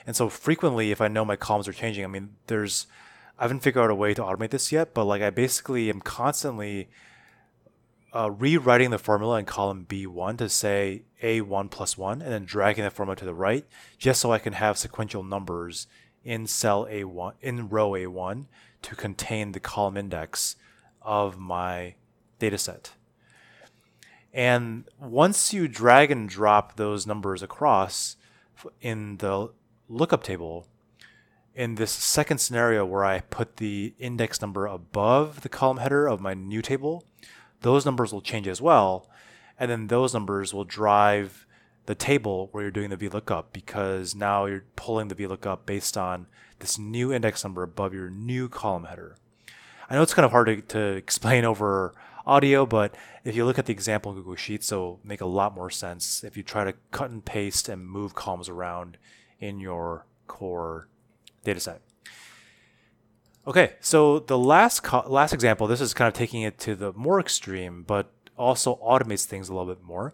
And 0.06 0.16
so 0.16 0.28
frequently, 0.28 0.92
if 0.92 1.00
I 1.00 1.08
know 1.08 1.24
my 1.24 1.36
columns 1.36 1.68
are 1.68 1.74
changing, 1.74 2.04
I 2.04 2.08
mean, 2.08 2.36
there's, 2.48 2.88
I 3.40 3.44
haven't 3.44 3.62
figured 3.62 3.84
out 3.84 3.92
a 3.92 3.96
way 3.96 4.14
to 4.14 4.22
automate 4.22 4.50
this 4.50 4.72
yet, 4.72 4.94
but 4.94 5.06
like 5.06 5.22
I 5.22 5.30
basically 5.30 5.90
am 5.90 6.02
constantly 6.02 6.90
uh, 8.14 8.30
rewriting 8.30 8.92
the 8.92 9.00
formula 9.00 9.40
in 9.40 9.46
column 9.46 9.86
B1 9.90 10.38
to 10.38 10.48
say 10.48 11.04
A1 11.24 11.72
plus 11.72 11.98
1 11.98 12.22
and 12.22 12.32
then 12.32 12.46
dragging 12.46 12.84
that 12.84 12.94
formula 12.94 13.16
to 13.16 13.26
the 13.26 13.34
right 13.34 13.66
just 13.98 14.22
so 14.22 14.32
I 14.32 14.40
can 14.40 14.54
have 14.54 14.78
sequential 14.78 15.24
numbers 15.24 15.88
in 16.24 16.46
cell 16.46 16.86
A1, 16.86 17.34
in 17.42 17.70
row 17.70 17.92
A1 17.92 18.46
to 18.84 18.96
contain 18.96 19.52
the 19.52 19.60
column 19.60 19.98
index 19.98 20.56
of 21.02 21.38
my 21.38 21.96
data 22.40 22.58
set. 22.58 22.94
And 24.32 24.86
once 25.00 25.54
you 25.54 25.68
drag 25.68 26.12
and 26.12 26.30
drop 26.30 26.76
those 26.76 27.06
numbers 27.06 27.44
across 27.44 28.16
in 28.82 29.18
the 29.18 29.52
lookup 29.90 30.24
table, 30.24 30.68
in 31.56 31.76
this 31.76 31.92
second 31.92 32.40
scenario 32.40 32.84
where 32.84 33.06
I 33.06 33.20
put 33.20 33.58
the 33.58 33.94
index 34.00 34.42
number 34.42 34.66
above 34.66 35.42
the 35.42 35.50
column 35.50 35.78
header 35.78 36.08
of 36.08 36.20
my 36.20 36.34
new 36.34 36.64
table, 36.64 37.06
those 37.64 37.86
numbers 37.86 38.14
will 38.14 38.22
change 38.22 38.48
as 38.48 38.62
well. 38.62 39.10
And 39.58 39.72
then 39.72 39.88
those 39.88 40.14
numbers 40.14 40.54
will 40.54 40.66
drive 40.66 41.48
the 41.86 41.96
table 41.96 42.50
where 42.52 42.64
you're 42.64 42.72
doing 42.72 42.90
the 42.90 42.98
VLOOKUP 42.98 43.46
because 43.52 44.16
now 44.16 44.46
you're 44.46 44.66
pulling 44.76 45.08
the 45.08 45.16
VLOOKUP 45.16 45.66
based 45.66 45.98
on 45.98 46.28
this 46.60 46.78
new 46.78 47.12
index 47.12 47.44
number 47.44 47.64
above 47.64 47.94
your 47.94 48.10
new 48.10 48.48
column 48.48 48.86
header. 48.86 49.18
I 49.90 49.96
know 49.96 50.02
it's 50.02 50.14
kind 50.14 50.26
of 50.26 50.32
hard 50.32 50.48
to, 50.48 50.62
to 50.62 50.80
explain 50.96 51.46
over 51.46 51.94
audio, 52.26 52.66
but 52.66 52.96
if 53.24 53.36
you 53.36 53.46
look 53.46 53.60
at 53.60 53.66
the 53.66 53.74
example 53.74 54.12
in 54.12 54.18
Google 54.18 54.36
Sheets, 54.36 54.72
it'll 54.72 55.00
make 55.04 55.22
a 55.22 55.26
lot 55.26 55.54
more 55.54 55.70
sense 55.70 56.24
if 56.24 56.38
you 56.38 56.44
try 56.44 56.64
to 56.64 56.74
cut 56.92 57.10
and 57.10 57.24
paste 57.24 57.68
and 57.68 57.86
move 57.86 58.16
columns 58.16 58.50
around 58.50 58.98
in 59.40 59.60
your 59.60 60.06
core 60.28 60.88
dataset. 61.46 61.80
Okay, 63.46 63.74
so 63.82 64.20
the 64.20 64.38
last 64.38 64.84
co- 64.84 65.04
last 65.06 65.34
example, 65.34 65.68
this 65.68 65.82
is 65.82 65.94
kind 65.94 66.08
of 66.08 66.14
taking 66.14 66.44
it 66.44 66.58
to 66.60 66.76
the 66.76 66.94
more 66.94 67.20
extreme, 67.20 67.84
but 67.84 68.10
also 68.38 68.76
automates 68.78 69.26
things 69.26 69.50
a 69.50 69.54
little 69.54 69.74
bit 69.74 69.84
more. 69.84 70.14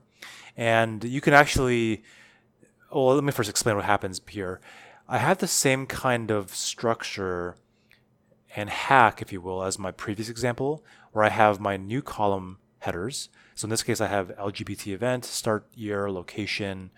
And 0.58 1.04
you 1.04 1.22
can 1.22 1.34
actually, 1.34 2.04
well, 2.92 3.14
let 3.14 3.24
me 3.24 3.32
first 3.32 3.50
explain 3.50 3.76
what 3.76 3.86
happens 3.86 4.20
here. 4.28 4.60
I 5.08 5.20
have 5.20 5.38
the 5.38 5.48
same 5.48 5.86
kind 5.86 6.32
of 6.32 6.56
structure 6.56 7.56
and 8.56 8.68
hack, 8.68 9.22
if 9.22 9.32
you 9.32 9.42
will, 9.42 9.64
as 9.64 9.78
my 9.78 9.92
previous 9.92 10.28
example, 10.28 10.84
where 11.12 11.24
I 11.24 11.30
have 11.30 11.60
my 11.60 11.78
new 11.78 12.02
column 12.02 12.58
headers. 12.80 13.30
So 13.54 13.68
in 13.68 13.70
this 13.70 13.84
case, 13.84 14.02
I 14.02 14.08
have 14.08 14.36
LGBT 14.38 14.88
event, 14.88 15.24
start 15.24 15.68
year, 15.76 16.10
location, 16.10 16.90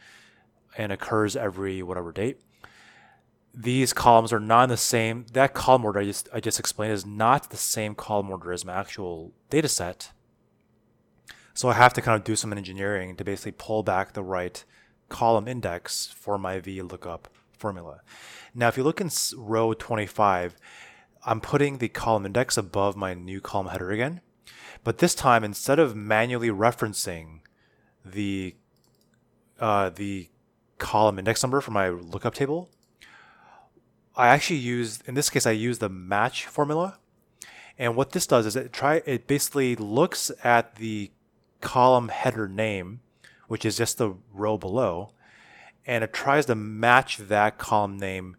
and 0.78 0.94
occurs 0.94 1.36
every 1.36 1.84
whatever 1.84 2.14
date 2.14 2.40
these 3.54 3.94
columns 3.94 4.32
are 4.32 4.40
not 4.40 4.70
the 4.70 4.78
same. 4.78 5.26
That 5.34 5.54
column 5.54 5.86
order 5.86 6.00
I 6.00 6.06
just 6.06 6.30
I 6.34 6.40
just 6.40 6.60
explained 6.60 6.94
is 6.94 7.06
not 7.06 7.50
the 7.50 7.58
same 7.58 7.96
column 7.96 8.30
order 8.30 8.52
as 8.52 8.64
my 8.64 8.74
actual 8.74 9.34
data 9.50 9.68
set. 9.68 10.12
So 11.54 11.70
I 11.70 11.74
have 11.74 11.94
to 11.94 12.02
kind 12.02 12.18
of 12.18 12.24
do 12.24 12.36
some 12.36 12.54
engineering 12.54 13.16
to 13.18 13.24
basically 13.24 13.52
pull 13.52 13.84
back 13.84 14.14
the 14.14 14.24
right 14.24 14.64
column 15.10 15.48
index 15.48 16.08
for 16.08 16.38
my 16.38 16.60
VLOOKUP 16.62 17.26
formula. 17.58 18.02
Now, 18.56 18.70
if 18.70 18.78
you 18.78 18.84
look 18.84 19.02
in 19.02 19.10
row 19.38 19.74
25, 19.74 20.56
I'm 21.26 21.42
putting 21.42 21.78
the 21.78 21.90
column 21.90 22.26
index 22.26 22.58
above 22.58 22.96
my 22.96 23.14
new 23.14 23.42
column 23.42 23.68
header 23.68 23.92
again. 23.92 24.22
But 24.84 24.98
this 24.98 25.14
time, 25.14 25.44
instead 25.44 25.78
of 25.78 25.96
manually 25.96 26.50
referencing 26.50 27.42
the 28.04 28.56
uh, 29.60 29.90
the 29.90 30.30
column 30.80 31.20
index 31.20 31.44
number 31.44 31.62
for 31.62 31.70
my 31.70 31.90
lookup 31.90 32.34
table, 32.34 32.70
I 34.16 34.28
actually 34.28 34.60
use 34.60 35.00
in 35.06 35.16
this 35.16 35.30
case 35.30 35.46
I 35.46 35.52
use 35.52 35.80
the 35.80 35.90
match 35.90 36.46
formula. 36.46 36.98
And 37.78 37.96
what 37.96 38.12
this 38.12 38.28
does 38.28 38.46
is 38.46 38.56
it 38.56 38.74
try 38.74 39.02
it 39.06 39.28
basically 39.28 39.76
looks 39.76 40.32
at 40.44 40.76
the 40.76 41.12
column 41.62 42.10
header 42.10 42.48
name, 42.48 43.02
which 43.48 43.66
is 43.66 43.78
just 43.78 43.98
the 43.98 44.16
row 44.34 44.58
below, 44.58 45.12
and 45.86 46.04
it 46.04 46.14
tries 46.14 46.46
to 46.48 46.56
match 46.56 47.18
that 47.18 47.58
column 47.58 47.98
name 47.98 48.36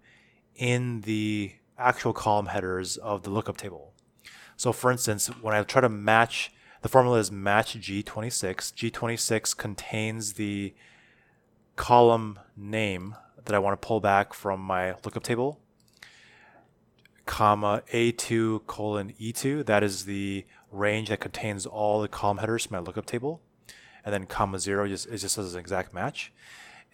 in 0.54 1.00
the 1.02 1.52
actual 1.78 2.12
column 2.12 2.46
headers 2.46 2.96
of 2.98 3.22
the 3.22 3.30
lookup 3.30 3.56
table. 3.56 3.94
So 4.56 4.72
for 4.72 4.92
instance, 4.92 5.28
when 5.40 5.54
I 5.54 5.62
try 5.62 5.80
to 5.80 5.88
match 5.88 6.52
the 6.82 6.88
formula 6.88 7.18
is 7.18 7.30
match 7.30 7.78
G26. 7.78 8.74
G26 8.74 9.56
contains 9.56 10.32
the 10.32 10.74
column 11.76 12.40
name 12.56 13.14
that 13.44 13.54
I 13.54 13.60
want 13.60 13.80
to 13.80 13.86
pull 13.86 14.00
back 14.00 14.34
from 14.34 14.60
my 14.60 14.94
lookup 15.04 15.22
table, 15.22 15.60
comma 17.26 17.82
A2 17.92 18.66
colon 18.66 19.12
E2. 19.20 19.64
That 19.66 19.82
is 19.82 20.04
the 20.04 20.44
range 20.70 21.08
that 21.08 21.20
contains 21.20 21.66
all 21.66 22.00
the 22.00 22.08
column 22.08 22.38
headers 22.38 22.66
from 22.66 22.76
my 22.76 22.80
lookup 22.80 23.06
table. 23.06 23.40
And 24.04 24.12
then 24.12 24.26
comma 24.26 24.58
zero 24.58 24.88
just, 24.88 25.06
is 25.06 25.22
just 25.22 25.38
as 25.38 25.54
an 25.54 25.60
exact 25.60 25.94
match. 25.94 26.32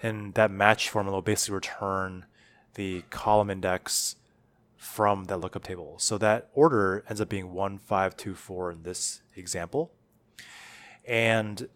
And 0.03 0.35
that 0.35 0.51
match 0.51 0.91
formula 0.91 1.17
will 1.17 1.23
basically 1.23 1.55
return 1.55 2.27
the 2.75 3.03
column 3.11 3.51
index 3.51 4.17
from 4.77 5.25
that 5.25 5.39
lookup 5.39 5.65
table. 5.65 5.97
So 5.99 6.19
that 6.19 6.49
order 6.55 7.05
ends 7.09 7.21
up 7.21 7.29
being 7.29 7.53
1524 7.53 8.73
in 8.73 8.83
this 8.83 9.23
example. 9.35 9.91
And 11.07 11.69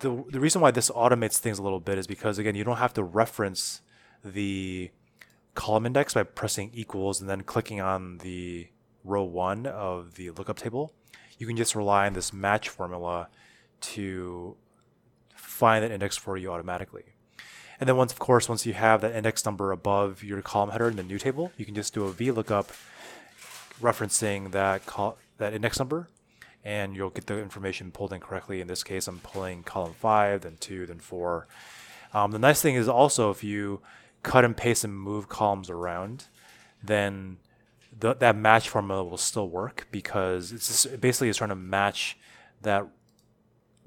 the, 0.00 0.24
the 0.28 0.40
reason 0.40 0.60
why 0.60 0.70
this 0.70 0.90
automates 0.90 1.38
things 1.38 1.58
a 1.58 1.62
little 1.62 1.80
bit 1.80 1.96
is 1.96 2.06
because, 2.06 2.38
again, 2.38 2.54
you 2.54 2.64
don't 2.64 2.76
have 2.76 2.92
to 2.94 3.02
reference 3.02 3.80
the 4.24 4.90
column 5.54 5.86
index 5.86 6.14
by 6.14 6.22
pressing 6.22 6.70
equals 6.74 7.20
and 7.20 7.30
then 7.30 7.42
clicking 7.42 7.80
on 7.80 8.18
the 8.18 8.68
row 9.04 9.22
one 9.22 9.66
of 9.66 10.14
the 10.14 10.30
lookup 10.30 10.58
table. 10.58 10.92
You 11.38 11.46
can 11.46 11.56
just 11.56 11.74
rely 11.74 12.06
on 12.06 12.14
this 12.14 12.32
match 12.32 12.68
formula 12.68 13.28
to 13.80 14.56
find 15.34 15.84
that 15.84 15.90
index 15.90 16.16
for 16.16 16.36
you 16.36 16.52
automatically. 16.52 17.04
And 17.78 17.88
then 17.88 17.96
once, 17.96 18.12
of 18.12 18.18
course, 18.18 18.48
once 18.48 18.64
you 18.66 18.72
have 18.72 19.00
that 19.00 19.14
index 19.14 19.44
number 19.44 19.72
above 19.72 20.22
your 20.22 20.40
column 20.42 20.70
header 20.70 20.88
in 20.88 20.96
the 20.96 21.02
new 21.02 21.18
table, 21.18 21.52
you 21.56 21.64
can 21.64 21.74
just 21.74 21.92
do 21.92 22.06
a 22.06 22.12
VLOOKUP 22.12 22.68
referencing 23.80 24.52
that 24.52 24.86
col- 24.86 25.18
that 25.38 25.52
index 25.52 25.78
number, 25.78 26.08
and 26.64 26.94
you'll 26.94 27.10
get 27.10 27.26
the 27.26 27.38
information 27.38 27.90
pulled 27.90 28.12
in 28.12 28.20
correctly. 28.20 28.60
In 28.60 28.68
this 28.68 28.84
case, 28.84 29.08
I'm 29.08 29.18
pulling 29.18 29.64
column 29.64 29.94
five, 29.94 30.42
then 30.42 30.56
two, 30.60 30.86
then 30.86 31.00
four. 31.00 31.48
Um, 32.12 32.30
the 32.30 32.38
nice 32.38 32.62
thing 32.62 32.76
is 32.76 32.88
also 32.88 33.30
if 33.30 33.42
you 33.42 33.80
cut 34.24 34.44
and 34.44 34.56
paste 34.56 34.82
and 34.82 34.98
move 34.98 35.28
columns 35.28 35.70
around, 35.70 36.26
then 36.82 37.36
the, 37.96 38.14
that 38.14 38.34
match 38.34 38.68
formula 38.68 39.04
will 39.04 39.16
still 39.16 39.48
work 39.48 39.86
because 39.92 40.50
it's 40.50 40.66
just, 40.66 41.00
basically 41.00 41.28
it's 41.28 41.38
trying 41.38 41.50
to 41.50 41.56
match 41.56 42.18
that 42.62 42.88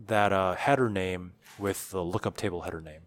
that 0.05 0.31
uh, 0.31 0.53
header 0.53 0.89
name 0.89 1.33
with 1.57 1.89
the 1.89 2.03
lookup 2.03 2.37
table 2.37 2.61
header 2.61 2.79
name. 2.79 3.01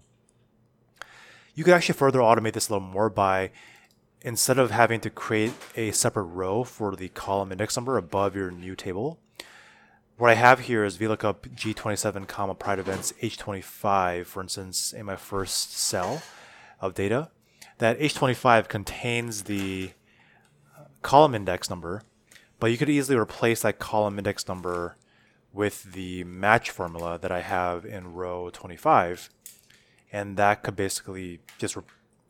You 1.54 1.62
could 1.62 1.74
actually 1.74 1.94
further 1.94 2.18
automate 2.18 2.52
this 2.52 2.68
a 2.68 2.72
little 2.72 2.86
more 2.86 3.08
by 3.08 3.52
instead 4.22 4.58
of 4.58 4.72
having 4.72 5.00
to 5.00 5.08
create 5.08 5.52
a 5.76 5.92
separate 5.92 6.24
row 6.24 6.64
for 6.64 6.96
the 6.96 7.08
column 7.08 7.52
index 7.52 7.76
number 7.76 7.96
above 7.96 8.34
your 8.34 8.50
new 8.50 8.74
table, 8.74 9.20
what 10.16 10.30
I 10.30 10.34
have 10.34 10.60
here 10.60 10.84
is 10.84 10.98
VLOOKUP 10.98 11.54
G27 11.54 12.26
comma 12.28 12.54
pride 12.54 12.78
events 12.78 13.14
H25, 13.22 14.26
for 14.26 14.42
instance, 14.42 14.92
in 14.92 15.06
my 15.06 15.16
first 15.16 15.72
cell 15.72 16.22
of 16.80 16.94
data. 16.94 17.30
That 17.78 17.98
H25 17.98 18.68
contains 18.68 19.44
the 19.44 19.92
column 21.02 21.34
index 21.34 21.70
number, 21.70 22.02
but 22.58 22.70
you 22.70 22.78
could 22.78 22.90
easily 22.90 23.18
replace 23.18 23.62
that 23.62 23.78
column 23.78 24.18
index 24.18 24.46
number 24.48 24.96
with 25.52 25.92
the 25.92 26.24
match 26.24 26.70
formula 26.70 27.18
that 27.18 27.32
I 27.32 27.40
have 27.40 27.84
in 27.84 28.12
row 28.12 28.50
25. 28.50 29.30
and 30.12 30.36
that 30.36 30.62
could 30.62 30.74
basically 30.76 31.40
just 31.58 31.76
re- 31.76 31.82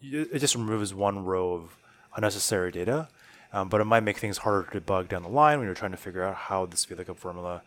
it 0.02 0.38
just 0.38 0.54
removes 0.54 0.94
one 0.94 1.24
row 1.24 1.54
of 1.54 1.76
unnecessary 2.16 2.70
data. 2.70 3.08
Um, 3.52 3.68
but 3.68 3.80
it 3.80 3.84
might 3.84 4.04
make 4.04 4.18
things 4.18 4.38
harder 4.38 4.70
to 4.70 4.80
debug 4.80 5.08
down 5.08 5.22
the 5.22 5.28
line 5.28 5.58
when 5.58 5.66
you're 5.66 5.74
trying 5.74 5.90
to 5.90 5.96
figure 5.96 6.22
out 6.22 6.36
how 6.36 6.66
this 6.66 6.86
VLOOKUP 6.86 7.16
formula 7.16 7.62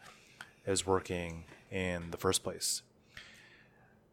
is 0.66 0.88
working 0.88 1.44
in 1.70 2.12
the 2.12 2.18
first 2.18 2.42
place. 2.42 2.84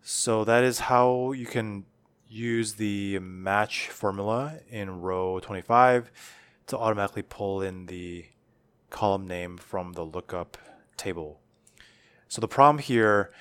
So 0.02 0.44
that 0.44 0.64
is 0.64 0.80
how 0.80 1.32
you 1.32 1.46
can 1.46 1.84
use 2.30 2.74
the 2.74 3.18
match 3.18 3.88
formula 3.88 4.60
in 4.70 5.00
row 5.00 5.40
25 5.40 6.10
to 6.68 6.78
automatically 6.78 7.22
pull 7.22 7.60
in 7.60 7.86
the 7.86 8.24
column 8.88 9.26
name 9.26 9.56
from 9.56 9.92
the 9.94 10.04
lookup 10.04 10.56
table. 10.96 11.40
So 12.28 12.40
the 12.40 12.48
problem 12.48 12.78
here, 12.78 13.32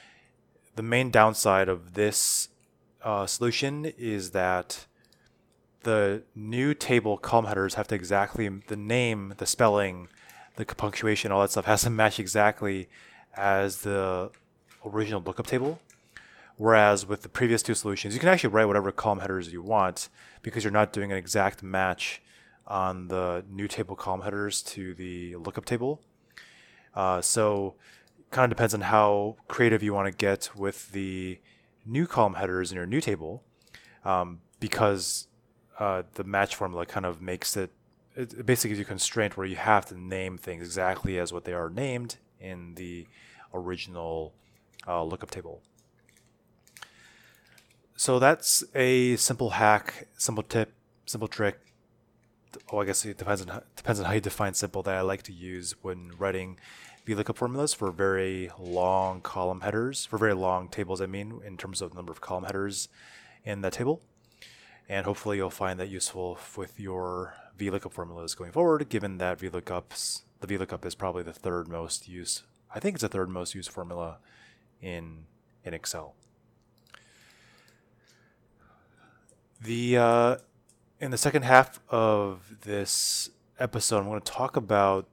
the 0.76 0.82
main 0.82 1.12
downside 1.12 1.70
of 1.70 1.94
this 1.94 2.50
uh, 3.04 3.28
solution 3.28 3.86
is 3.86 4.32
that 4.32 4.88
the 5.84 6.24
new 6.36 6.74
table 6.74 7.18
column 7.18 7.46
headers 7.46 7.76
have 7.76 7.88
to 7.90 7.96
exactly 7.96 8.50
the 8.68 8.76
name, 8.76 9.36
the 9.38 9.46
spelling, 9.46 10.08
the 10.56 10.66
punctuation, 10.66 11.32
all 11.32 11.42
that 11.42 11.52
stuff 11.52 11.66
has 11.66 11.84
to 11.84 11.90
match 11.90 12.20
exactly 12.20 12.90
as 13.38 13.84
the 13.84 14.32
original 14.86 15.22
lookup 15.22 15.48
table. 15.48 15.80
Whereas 16.60 17.06
with 17.06 17.22
the 17.22 17.30
previous 17.30 17.64
two 17.64 17.74
solutions, 17.74 18.14
you 18.14 18.20
can 18.20 18.28
actually 18.28 18.50
write 18.50 18.66
whatever 18.66 18.92
column 18.92 19.20
headers 19.20 19.50
you 19.54 19.62
want 19.62 20.10
because 20.42 20.62
you're 20.62 20.74
not 20.74 20.92
doing 20.92 21.10
an 21.10 21.18
exact 21.18 21.64
match 21.64 22.22
on 22.68 23.08
the 23.08 23.46
new 23.50 23.66
table 23.70 23.96
column 23.96 24.24
headers 24.24 24.62
to 24.64 24.94
the 24.94 25.38
lookup 25.38 25.64
table. 25.64 26.02
Uh, 26.94 27.22
so 27.22 27.76
kind 28.30 28.52
of 28.52 28.58
depends 28.58 28.74
on 28.74 28.82
how 28.82 29.38
creative 29.48 29.82
you 29.82 29.94
want 29.94 30.08
to 30.08 30.12
get 30.12 30.50
with 30.54 30.92
the 30.92 31.40
new 31.86 32.06
column 32.06 32.34
headers 32.34 32.74
in 32.74 32.76
your 32.76 32.86
new 32.86 33.00
table 33.00 33.42
um, 34.04 34.42
because 34.60 35.30
uh, 35.80 36.04
the 36.16 36.26
match 36.26 36.56
formula 36.56 36.86
kind 36.86 37.06
of 37.06 37.22
makes 37.22 37.56
it, 37.56 37.72
it 38.18 38.46
basically 38.46 38.72
gives 38.72 38.80
you 38.80 38.86
a 38.86 38.86
constraint 38.86 39.38
where 39.38 39.48
you 39.48 39.56
have 39.56 39.86
to 39.86 39.98
name 39.98 40.38
things 40.38 40.62
exactly 40.62 41.18
as 41.18 41.32
what 41.32 41.46
they 41.46 41.54
are 41.54 41.70
named 41.70 42.18
in 42.38 42.76
the 42.76 43.08
original 43.54 44.34
uh, 44.86 45.02
lookup 45.02 45.32
table. 45.32 45.62
So 48.00 48.18
that's 48.18 48.64
a 48.74 49.18
simple 49.18 49.50
hack, 49.50 50.08
simple 50.18 50.42
tip, 50.42 50.72
simple 51.06 51.28
trick. 51.28 51.60
Oh, 52.72 52.78
I 52.78 52.86
guess 52.86 53.04
it 53.04 53.18
depends 53.18 53.42
on 53.42 53.62
depends 53.76 54.00
on 54.00 54.06
how 54.06 54.14
you 54.14 54.22
define 54.22 54.54
simple 54.54 54.82
that 54.84 54.96
I 54.96 55.02
like 55.02 55.22
to 55.24 55.34
use 55.34 55.76
when 55.82 56.14
writing 56.18 56.60
VLOOKUP 57.06 57.36
formulas 57.36 57.74
for 57.74 57.92
very 57.92 58.52
long 58.58 59.20
column 59.20 59.60
headers, 59.60 60.06
for 60.06 60.18
very 60.18 60.34
long 60.34 60.70
tables. 60.70 61.02
I 61.02 61.08
mean, 61.08 61.42
in 61.46 61.58
terms 61.58 61.82
of 61.82 61.90
the 61.90 61.98
number 61.98 62.14
of 62.14 62.22
column 62.22 62.46
headers 62.46 62.88
in 63.44 63.60
the 63.60 63.70
table. 63.70 64.02
And 64.88 65.06
hopefully 65.06 65.36
you'll 65.36 65.50
find 65.50 65.78
that 65.82 65.90
useful 65.90 66.40
with 66.56 66.80
your 66.80 67.34
VLOOKUP 67.58 67.92
formulas 67.92 68.34
going 68.34 68.54
forward, 68.54 68.88
given 68.88 69.18
that 69.18 69.40
VLOOKUPs, 69.40 70.22
the 70.40 70.48
VLOOKUP 70.48 70.86
is 70.86 70.96
probably 70.96 71.24
the 71.24 71.34
third 71.34 71.68
most 71.68 72.08
used, 72.08 72.44
I 72.74 72.80
think 72.80 72.96
it's 72.96 73.02
the 73.02 73.10
third 73.10 73.28
most 73.28 73.56
used 73.56 73.70
formula 73.70 74.20
in, 74.82 75.26
in 75.66 75.74
Excel. 75.74 76.16
The, 79.62 79.98
uh, 79.98 80.38
in 81.02 81.12
the 81.12 81.18
second 81.18 81.44
half 81.44 81.82
of 81.90 82.60
this 82.62 83.30
episode, 83.60 84.00
I'm 84.00 84.06
going 84.06 84.22
to 84.22 84.32
talk 84.32 84.56
about 84.56 85.08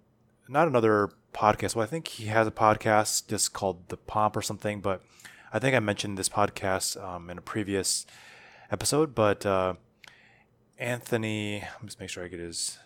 not 0.48 0.68
another 0.68 1.10
podcast. 1.34 1.74
Well, 1.74 1.82
I 1.82 1.88
think 1.88 2.06
he 2.06 2.26
has 2.26 2.46
a 2.46 2.52
podcast 2.52 3.26
just 3.26 3.52
called 3.52 3.88
The 3.88 3.96
Pomp 3.96 4.36
or 4.36 4.42
something, 4.42 4.80
but 4.80 5.02
I 5.52 5.58
think 5.58 5.74
I 5.74 5.80
mentioned 5.80 6.16
this 6.16 6.28
podcast 6.28 7.02
um, 7.02 7.28
in 7.28 7.38
a 7.38 7.42
previous 7.42 8.06
episode, 8.70 9.16
but 9.16 9.44
uh, 9.44 9.74
Anthony, 10.78 11.60
let 11.60 11.82
me 11.82 11.86
just 11.86 11.98
make 11.98 12.10
sure 12.10 12.24
I 12.24 12.28
get 12.28 12.38
his 12.38 12.78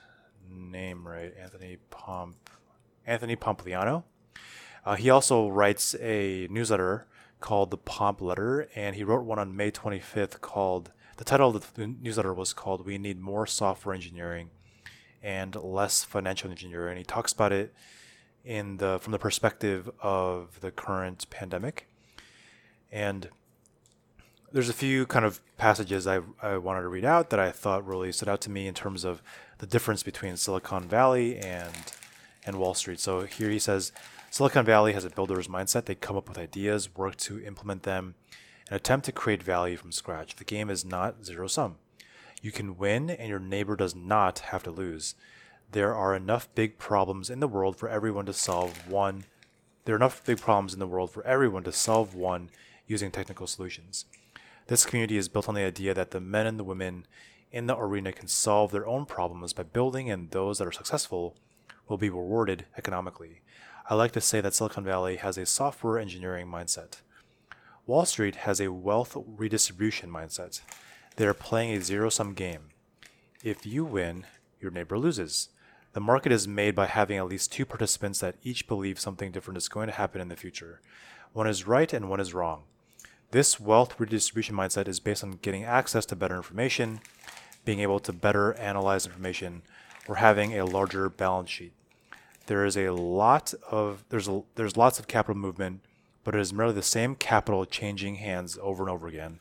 name 0.50 1.06
right. 1.06 1.35
Anthony 1.39 1.76
Pomp, 1.91 2.49
Anthony 3.06 3.37
Pompliano. 3.37 4.04
Uh, 4.87 4.97
he 4.97 5.11
also 5.11 5.49
writes 5.49 5.95
a 6.00 6.49
newsletter 6.50 7.06
called 7.41 7.71
the 7.71 7.76
Pomp 7.76 8.23
Letter, 8.23 8.67
and 8.75 8.97
he 8.97 9.04
wrote 9.04 9.25
one 9.25 9.39
on 9.39 9.54
May 9.54 9.71
25th 9.71 10.41
called 10.41 10.91
the 11.21 11.25
title 11.25 11.54
of 11.54 11.75
the 11.75 11.87
newsletter 11.87 12.33
was 12.33 12.54
called 12.54 12.87
"We 12.87 12.97
Need 12.97 13.21
More 13.21 13.47
Software 13.47 13.95
Engineering 13.95 14.49
and 15.23 15.54
Less 15.54 16.02
Financial 16.02 16.50
Engineering." 16.50 16.93
And 16.93 16.99
He 16.99 17.04
talks 17.04 17.30
about 17.30 17.52
it 17.52 17.75
in 18.43 18.78
the 18.78 18.99
from 19.00 19.13
the 19.13 19.19
perspective 19.19 19.91
of 20.00 20.59
the 20.63 20.71
current 20.71 21.28
pandemic, 21.28 21.87
and 22.91 23.28
there's 24.50 24.71
a 24.71 24.73
few 24.73 25.04
kind 25.04 25.26
of 25.26 25.43
passages 25.59 26.06
I, 26.06 26.21
I 26.41 26.56
wanted 26.56 26.80
to 26.80 26.89
read 26.89 27.04
out 27.04 27.28
that 27.28 27.39
I 27.39 27.50
thought 27.50 27.87
really 27.87 28.13
stood 28.13 28.30
out 28.30 28.41
to 28.41 28.50
me 28.50 28.67
in 28.67 28.73
terms 28.73 29.04
of 29.04 29.23
the 29.59 29.67
difference 29.67 30.02
between 30.02 30.39
Silicon 30.39 30.89
Valley 30.89 31.37
and 31.37 31.93
and 32.47 32.56
Wall 32.56 32.73
Street. 32.73 32.99
So 32.99 33.26
here 33.26 33.50
he 33.50 33.59
says 33.59 33.93
Silicon 34.30 34.65
Valley 34.65 34.95
has 34.95 35.04
a 35.04 35.11
builder's 35.11 35.49
mindset. 35.49 35.85
They 35.85 35.97
come 35.97 36.17
up 36.17 36.30
with 36.30 36.39
ideas, 36.39 36.97
work 36.97 37.17
to 37.17 37.45
implement 37.45 37.83
them, 37.83 38.15
and 38.71 38.76
attempt 38.76 39.04
to 39.06 39.13
create 39.13 39.43
value 39.43 39.76
from 39.76 39.93
scratch. 39.93 40.37
The 40.37 40.45
game 40.45 40.71
is 40.71 40.85
not 40.85 41.25
zero 41.25 41.49
sum. 41.49 41.76
You 42.41 42.52
can 42.52 42.78
win, 42.78 43.11
and 43.11 43.28
your 43.28 43.41
neighbor 43.41 43.76
does 43.76 43.95
not 43.95 44.39
have 44.39 44.63
to 44.63 44.71
lose. 44.71 45.15
There 45.73 45.95
are 45.95 46.15
enough 46.15 46.49
big 46.54 46.78
problems 46.78 47.28
in 47.28 47.41
the 47.41 47.49
world 47.49 47.76
for 47.76 47.89
everyone 47.89 48.26
to 48.26 48.33
solve 48.33 48.89
one. 48.89 49.25
There 49.85 49.95
are 49.95 49.99
enough 49.99 50.25
big 50.25 50.41
problems 50.41 50.73
in 50.73 50.78
the 50.78 50.87
world 50.87 51.11
for 51.11 51.25
everyone 51.25 51.65
to 51.65 51.73
solve 51.73 52.15
one 52.15 52.50
using 52.87 53.11
technical 53.11 53.47
solutions. 53.47 54.06
This 54.69 54.87
community 54.87 55.17
is 55.17 55.28
built 55.28 55.49
on 55.49 55.54
the 55.54 55.65
idea 55.65 55.93
that 55.95 56.13
the 56.13 56.21
men 56.21 56.47
and 56.47 56.59
the 56.59 56.65
women 56.65 57.06
in 57.52 57.67
the 57.67 57.76
arena 57.76 58.13
can 58.13 58.28
solve 58.28 58.71
their 58.71 58.87
own 58.87 59.04
problems 59.04 59.52
by 59.52 59.65
building, 59.65 60.11
and 60.11 60.30
those 60.30 60.59
that 60.59 60.69
are 60.69 60.73
successful 60.73 61.37
will 61.89 61.99
be 61.99 62.09
rewarded 62.09 62.67
economically. 62.78 63.43
I 63.89 63.95
like 63.95 64.13
to 64.13 64.21
say 64.21 64.41
that 64.41 64.54
Silicon 64.54 64.85
Valley 64.85 65.17
has 65.17 65.37
a 65.37 65.45
software 65.45 65.99
engineering 65.99 66.47
mindset. 66.47 67.00
Wall 67.91 68.07
Street 68.07 68.37
has 68.37 68.61
a 68.61 68.71
wealth 68.71 69.17
redistribution 69.17 70.11
mindset. 70.11 70.61
They 71.17 71.26
are 71.26 71.35
playing 71.35 71.75
a 71.75 71.81
zero 71.81 72.09
sum 72.09 72.35
game. 72.35 72.69
If 73.43 73.67
you 73.67 73.85
win, 73.85 74.26
your 74.61 74.71
neighbor 74.71 74.97
loses. 74.97 75.49
The 75.93 76.00
market 76.00 76.31
is 76.31 76.47
made 76.47 76.76
by 76.76 76.87
having 76.87 77.17
at 77.19 77.26
least 77.26 77.50
two 77.50 77.67
participants 77.67 78.21
that 78.21 78.37
each 78.45 78.69
believe 78.69 79.00
something 79.00 79.33
different 79.33 79.59
is 79.59 79.69
going 79.69 79.89
to 79.89 79.93
happen 79.93 80.21
in 80.21 80.29
the 80.29 80.37
future. 80.37 80.81
One 81.33 81.49
is 81.49 81.67
right 81.67 81.93
and 81.93 82.09
one 82.09 82.21
is 82.21 82.33
wrong. 82.33 82.63
This 83.33 83.59
wealth 83.59 83.99
redistribution 83.99 84.55
mindset 84.55 84.87
is 84.87 85.00
based 85.00 85.25
on 85.25 85.41
getting 85.43 85.65
access 85.65 86.07
to 86.07 86.15
better 86.15 86.37
information, 86.37 87.00
being 87.65 87.81
able 87.81 87.99
to 87.99 88.13
better 88.13 88.55
analyze 88.55 89.05
information, 89.05 89.63
or 90.07 90.15
having 90.15 90.57
a 90.57 90.65
larger 90.65 91.09
balance 91.09 91.50
sheet. 91.50 91.73
There 92.47 92.65
is 92.65 92.76
a 92.76 92.91
lot 92.91 93.53
of 93.69 94.05
there's 94.11 94.29
a, 94.29 94.43
there's 94.55 94.76
lots 94.76 95.00
of 95.00 95.09
capital 95.09 95.41
movement, 95.41 95.81
but 96.25 96.35
it 96.35 96.41
is 96.41 96.52
merely 96.52 96.75
the 96.75 96.83
same 96.83 97.15
capital 97.15 97.65
changing 97.65 98.17
hands 98.17 98.59
over 98.61 98.83
and 98.83 98.91
over 98.91 99.09
again. 99.09 99.39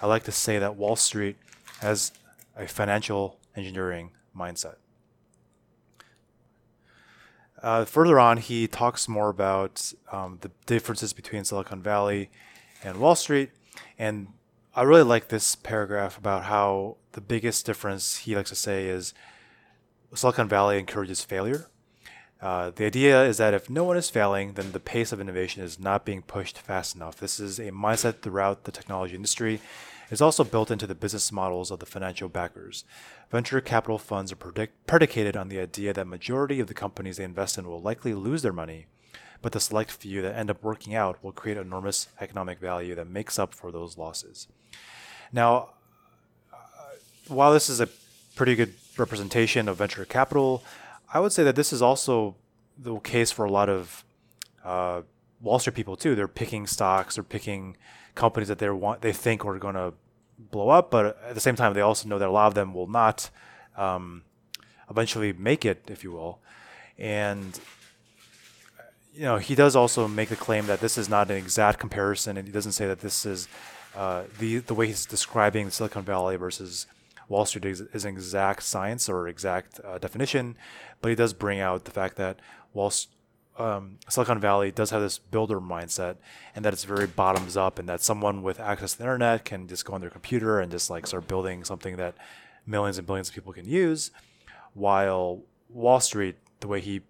I 0.00 0.06
like 0.06 0.24
to 0.24 0.32
say 0.32 0.58
that 0.58 0.76
Wall 0.76 0.96
Street 0.96 1.36
has 1.80 2.12
a 2.56 2.66
financial 2.66 3.38
engineering 3.56 4.10
mindset. 4.36 4.76
Uh, 7.62 7.84
further 7.84 8.20
on, 8.20 8.36
he 8.36 8.68
talks 8.68 9.08
more 9.08 9.28
about 9.28 9.92
um, 10.12 10.38
the 10.42 10.50
differences 10.66 11.12
between 11.12 11.44
Silicon 11.44 11.82
Valley 11.82 12.30
and 12.84 12.98
Wall 12.98 13.14
Street. 13.14 13.50
And 13.98 14.28
I 14.74 14.82
really 14.82 15.02
like 15.02 15.28
this 15.28 15.56
paragraph 15.56 16.18
about 16.18 16.44
how 16.44 16.96
the 17.12 17.20
biggest 17.20 17.64
difference 17.64 18.18
he 18.18 18.36
likes 18.36 18.50
to 18.50 18.56
say 18.56 18.86
is 18.86 19.14
Silicon 20.14 20.48
Valley 20.48 20.78
encourages 20.78 21.24
failure. 21.24 21.68
Uh, 22.40 22.70
the 22.70 22.84
idea 22.84 23.24
is 23.24 23.38
that 23.38 23.54
if 23.54 23.70
no 23.70 23.84
one 23.84 23.96
is 23.96 24.10
failing, 24.10 24.52
then 24.52 24.72
the 24.72 24.80
pace 24.80 25.10
of 25.10 25.20
innovation 25.20 25.62
is 25.62 25.80
not 25.80 26.04
being 26.04 26.22
pushed 26.22 26.58
fast 26.58 26.94
enough. 26.94 27.18
This 27.18 27.40
is 27.40 27.58
a 27.58 27.70
mindset 27.70 28.20
throughout 28.20 28.64
the 28.64 28.72
technology 28.72 29.14
industry. 29.14 29.60
It's 30.10 30.20
also 30.20 30.44
built 30.44 30.70
into 30.70 30.86
the 30.86 30.94
business 30.94 31.32
models 31.32 31.70
of 31.70 31.80
the 31.80 31.86
financial 31.86 32.28
backers. 32.28 32.84
Venture 33.30 33.60
capital 33.60 33.98
funds 33.98 34.30
are 34.30 34.36
predict- 34.36 34.86
predicated 34.86 35.36
on 35.36 35.48
the 35.48 35.58
idea 35.58 35.92
that 35.92 36.06
majority 36.06 36.60
of 36.60 36.68
the 36.68 36.74
companies 36.74 37.16
they 37.16 37.24
invest 37.24 37.58
in 37.58 37.66
will 37.66 37.80
likely 37.80 38.14
lose 38.14 38.42
their 38.42 38.52
money 38.52 38.86
but 39.42 39.52
the 39.52 39.60
select 39.60 39.90
few 39.90 40.22
that 40.22 40.36
end 40.36 40.50
up 40.50 40.62
working 40.62 40.94
out 40.94 41.22
will 41.22 41.32
create 41.32 41.56
enormous 41.56 42.08
economic 42.20 42.58
value 42.58 42.94
that 42.94 43.08
makes 43.08 43.38
up 43.38 43.54
for 43.54 43.70
those 43.70 43.98
losses. 43.98 44.48
Now, 45.32 45.70
uh, 46.52 46.56
while 47.28 47.52
this 47.52 47.68
is 47.68 47.80
a 47.80 47.88
pretty 48.34 48.54
good 48.54 48.74
representation 48.96 49.68
of 49.68 49.76
venture 49.76 50.04
capital, 50.04 50.64
I 51.12 51.20
would 51.20 51.32
say 51.32 51.44
that 51.44 51.56
this 51.56 51.72
is 51.72 51.82
also 51.82 52.36
the 52.78 52.98
case 52.98 53.30
for 53.30 53.44
a 53.44 53.50
lot 53.50 53.68
of 53.68 54.04
uh, 54.64 55.02
Wall 55.40 55.58
Street 55.58 55.74
people 55.74 55.96
too. 55.96 56.14
They're 56.14 56.28
picking 56.28 56.66
stocks 56.66 57.18
or 57.18 57.22
picking 57.22 57.76
companies 58.14 58.48
that 58.48 58.58
they 58.58 58.68
want 58.70 59.02
they 59.02 59.12
think 59.12 59.44
are 59.44 59.58
going 59.58 59.74
to 59.74 59.94
blow 60.38 60.68
up, 60.68 60.90
but 60.90 61.18
at 61.24 61.34
the 61.34 61.40
same 61.40 61.56
time, 61.56 61.74
they 61.74 61.80
also 61.80 62.08
know 62.08 62.18
that 62.18 62.28
a 62.28 62.32
lot 62.32 62.46
of 62.46 62.54
them 62.54 62.74
will 62.74 62.86
not 62.86 63.30
um, 63.76 64.22
eventually 64.90 65.32
make 65.32 65.64
it, 65.64 65.84
if 65.88 66.04
you 66.04 66.12
will. 66.12 66.40
And 66.98 67.58
you 69.14 69.22
know, 69.22 69.38
he 69.38 69.54
does 69.54 69.74
also 69.74 70.06
make 70.06 70.28
the 70.28 70.36
claim 70.36 70.66
that 70.66 70.80
this 70.80 70.98
is 70.98 71.08
not 71.08 71.30
an 71.30 71.36
exact 71.36 71.78
comparison, 71.78 72.36
and 72.36 72.46
he 72.46 72.52
doesn't 72.52 72.72
say 72.72 72.86
that 72.86 73.00
this 73.00 73.24
is 73.24 73.48
uh, 73.94 74.24
the 74.38 74.58
the 74.58 74.74
way 74.74 74.86
he's 74.88 75.06
describing 75.06 75.70
Silicon 75.70 76.02
Valley 76.02 76.36
versus 76.36 76.86
Wall 77.28 77.44
Street 77.44 77.64
is, 77.64 77.80
is 77.80 78.04
an 78.04 78.14
exact 78.14 78.62
science 78.62 79.08
or 79.08 79.28
exact 79.28 79.80
uh, 79.84 79.98
definition, 79.98 80.56
but 81.00 81.08
he 81.08 81.14
does 81.14 81.32
bring 81.32 81.60
out 81.60 81.84
the 81.84 81.90
fact 81.90 82.16
that 82.16 82.40
Wall 82.72 82.92
um, 83.58 83.98
Silicon 84.08 84.38
Valley 84.38 84.70
does 84.70 84.90
have 84.90 85.00
this 85.00 85.18
builder 85.18 85.60
mindset, 85.60 86.16
and 86.54 86.64
that 86.64 86.72
it's 86.72 86.84
very 86.84 87.06
bottoms 87.06 87.56
up, 87.56 87.78
and 87.78 87.88
that 87.88 88.02
someone 88.02 88.42
with 88.42 88.60
access 88.60 88.92
to 88.92 88.98
the 88.98 89.04
internet 89.04 89.44
can 89.44 89.66
just 89.66 89.84
go 89.84 89.94
on 89.94 90.00
their 90.00 90.10
computer 90.10 90.60
and 90.60 90.70
just 90.70 90.90
like 90.90 91.06
start 91.06 91.26
building 91.26 91.64
something 91.64 91.96
that 91.96 92.14
millions 92.66 92.98
and 92.98 93.06
billions 93.06 93.28
of 93.28 93.34
people 93.34 93.52
can 93.52 93.66
use, 93.66 94.10
while 94.74 95.42
Wall 95.68 96.00
Street, 96.00 96.36
the 96.60 96.68
way 96.68 96.80
he 96.80 97.00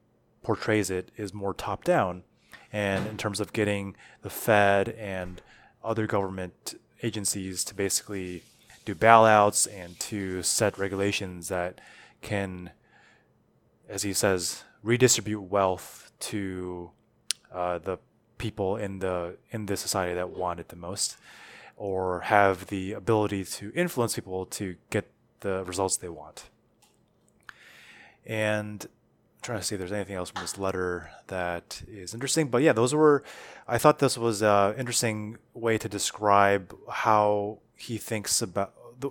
portrays 0.42 0.90
it, 0.90 1.10
is 1.16 1.34
more 1.34 1.52
top 1.52 1.82
down, 1.84 2.22
and 2.72 3.06
in 3.06 3.16
terms 3.16 3.40
of 3.40 3.52
getting 3.52 3.96
the 4.22 4.30
Fed 4.30 4.88
and 4.90 5.42
other 5.82 6.06
government 6.06 6.78
agencies 7.02 7.64
to 7.64 7.74
basically 7.74 8.42
do 8.86 8.94
bailouts 8.94 9.68
and 9.70 10.00
to 10.00 10.42
set 10.42 10.78
regulations 10.78 11.48
that 11.48 11.80
can, 12.22 12.70
as 13.88 14.02
he 14.02 14.14
says, 14.14 14.64
redistribute 14.82 15.42
wealth 15.42 16.12
to 16.20 16.90
uh, 17.52 17.78
the 17.78 17.98
people 18.38 18.76
in 18.76 19.00
the 19.00 19.36
in 19.50 19.66
the 19.66 19.76
society 19.76 20.14
that 20.14 20.30
want 20.30 20.60
it 20.60 20.68
the 20.68 20.76
most, 20.76 21.16
or 21.76 22.20
have 22.20 22.68
the 22.68 22.92
ability 22.92 23.44
to 23.44 23.72
influence 23.74 24.14
people 24.14 24.46
to 24.46 24.76
get 24.88 25.10
the 25.40 25.64
results 25.64 25.96
they 25.96 26.08
want. 26.08 26.48
And 28.24 28.84
I'm 28.84 29.42
trying 29.42 29.58
to 29.58 29.64
see 29.64 29.74
if 29.74 29.80
there's 29.80 29.92
anything 29.92 30.16
else 30.16 30.30
from 30.30 30.42
this 30.42 30.58
letter 30.58 31.10
that 31.26 31.82
is 31.88 32.14
interesting. 32.14 32.48
But 32.48 32.62
yeah, 32.62 32.72
those 32.72 32.94
were. 32.94 33.24
I 33.66 33.78
thought 33.78 33.98
this 33.98 34.16
was 34.16 34.42
an 34.42 34.76
interesting 34.76 35.38
way 35.54 35.76
to 35.76 35.88
describe 35.88 36.72
how 36.88 37.58
he 37.76 37.98
thinks 37.98 38.40
about 38.40 38.72
the, 38.98 39.10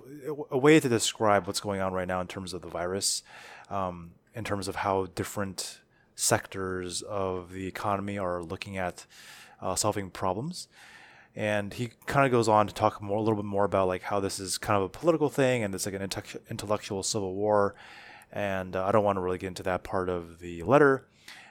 a 0.50 0.58
way 0.58 0.80
to 0.80 0.88
describe 0.88 1.46
what's 1.46 1.60
going 1.60 1.80
on 1.80 1.92
right 1.92 2.08
now 2.08 2.20
in 2.20 2.26
terms 2.26 2.52
of 2.52 2.62
the 2.62 2.68
virus, 2.68 3.22
um, 3.70 4.12
in 4.34 4.44
terms 4.44 4.68
of 4.68 4.76
how 4.76 5.06
different 5.14 5.80
sectors 6.14 7.02
of 7.02 7.52
the 7.52 7.66
economy 7.66 8.18
are 8.18 8.42
looking 8.42 8.76
at 8.76 9.06
uh, 9.60 9.74
solving 9.74 10.10
problems. 10.10 10.68
And 11.34 11.74
he 11.74 11.90
kind 12.06 12.24
of 12.24 12.32
goes 12.32 12.48
on 12.48 12.66
to 12.66 12.72
talk 12.72 13.02
more, 13.02 13.18
a 13.18 13.20
little 13.20 13.36
bit 13.36 13.44
more 13.44 13.64
about 13.64 13.88
like 13.88 14.02
how 14.02 14.20
this 14.20 14.40
is 14.40 14.56
kind 14.56 14.78
of 14.78 14.84
a 14.84 14.88
political 14.88 15.28
thing 15.28 15.62
and 15.62 15.74
it's 15.74 15.84
like 15.84 15.94
an 15.94 16.08
intellectual 16.50 17.02
civil 17.02 17.34
war. 17.34 17.74
And 18.32 18.74
uh, 18.74 18.86
I 18.86 18.92
don't 18.92 19.04
want 19.04 19.16
to 19.16 19.20
really 19.20 19.38
get 19.38 19.48
into 19.48 19.62
that 19.64 19.84
part 19.84 20.08
of 20.08 20.40
the 20.40 20.62
letter, 20.62 21.06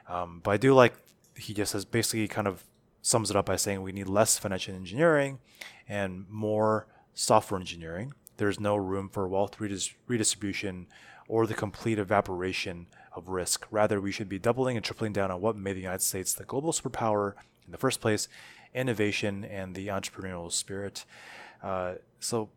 um, 0.10 0.41
but 0.43 0.52
I 0.52 0.58
do 0.58 0.74
like 0.74 0.93
he 1.38 1.54
just 1.54 1.71
says 1.71 1.86
basically 1.86 2.28
kind 2.28 2.48
of 2.48 2.63
sums 3.02 3.30
it 3.30 3.36
up 3.36 3.45
by 3.45 3.56
saying 3.56 3.82
we 3.82 3.91
need 3.91 4.08
less 4.08 4.38
financial 4.38 4.74
engineering 4.74 5.39
and 5.88 6.26
more 6.30 6.88
software 7.13 7.60
engineering. 7.60 8.13
There's 8.38 8.60
no 8.60 8.76
room 8.76 9.10
for 9.10 9.28
wealth 9.28 9.58
redis- 9.60 9.93
redistribution 10.08 10.88
or 11.28 11.48
the 11.48 11.54
complete 11.54 12.00
evaporation 12.00 12.88
of 13.15 13.30
risk. 13.30 13.65
Rather, 13.71 14.00
we 14.00 14.12
should 14.12 14.30
be 14.30 14.39
doubling 14.39 14.76
and 14.76 14.86
tripling 14.86 15.13
down 15.13 15.32
on 15.32 15.41
what 15.41 15.56
made 15.56 15.74
the 15.74 15.82
United 15.82 16.02
States 16.02 16.34
the 16.34 16.43
global 16.43 16.71
superpower 16.71 17.34
in 17.65 17.71
the 17.71 17.78
first 17.78 18.02
place 18.02 18.28
innovation 18.74 19.45
and 19.45 19.74
the 19.74 19.88
entrepreneurial 19.88 20.52
spirit. 20.52 21.06
Uh, 21.63 21.93
so 22.19 22.50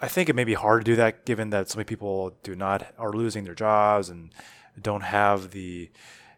I 0.00 0.08
think 0.08 0.28
it 0.28 0.34
may 0.34 0.44
be 0.44 0.54
hard 0.54 0.84
to 0.84 0.92
do 0.92 0.96
that 0.96 1.24
given 1.24 1.50
that 1.50 1.70
so 1.70 1.76
many 1.76 1.84
people 1.84 2.34
do 2.42 2.54
not 2.54 2.92
are 2.98 3.12
losing 3.12 3.44
their 3.44 3.54
jobs 3.54 4.08
and 4.08 4.30
don't 4.80 5.02
have 5.02 5.52
the 5.52 5.90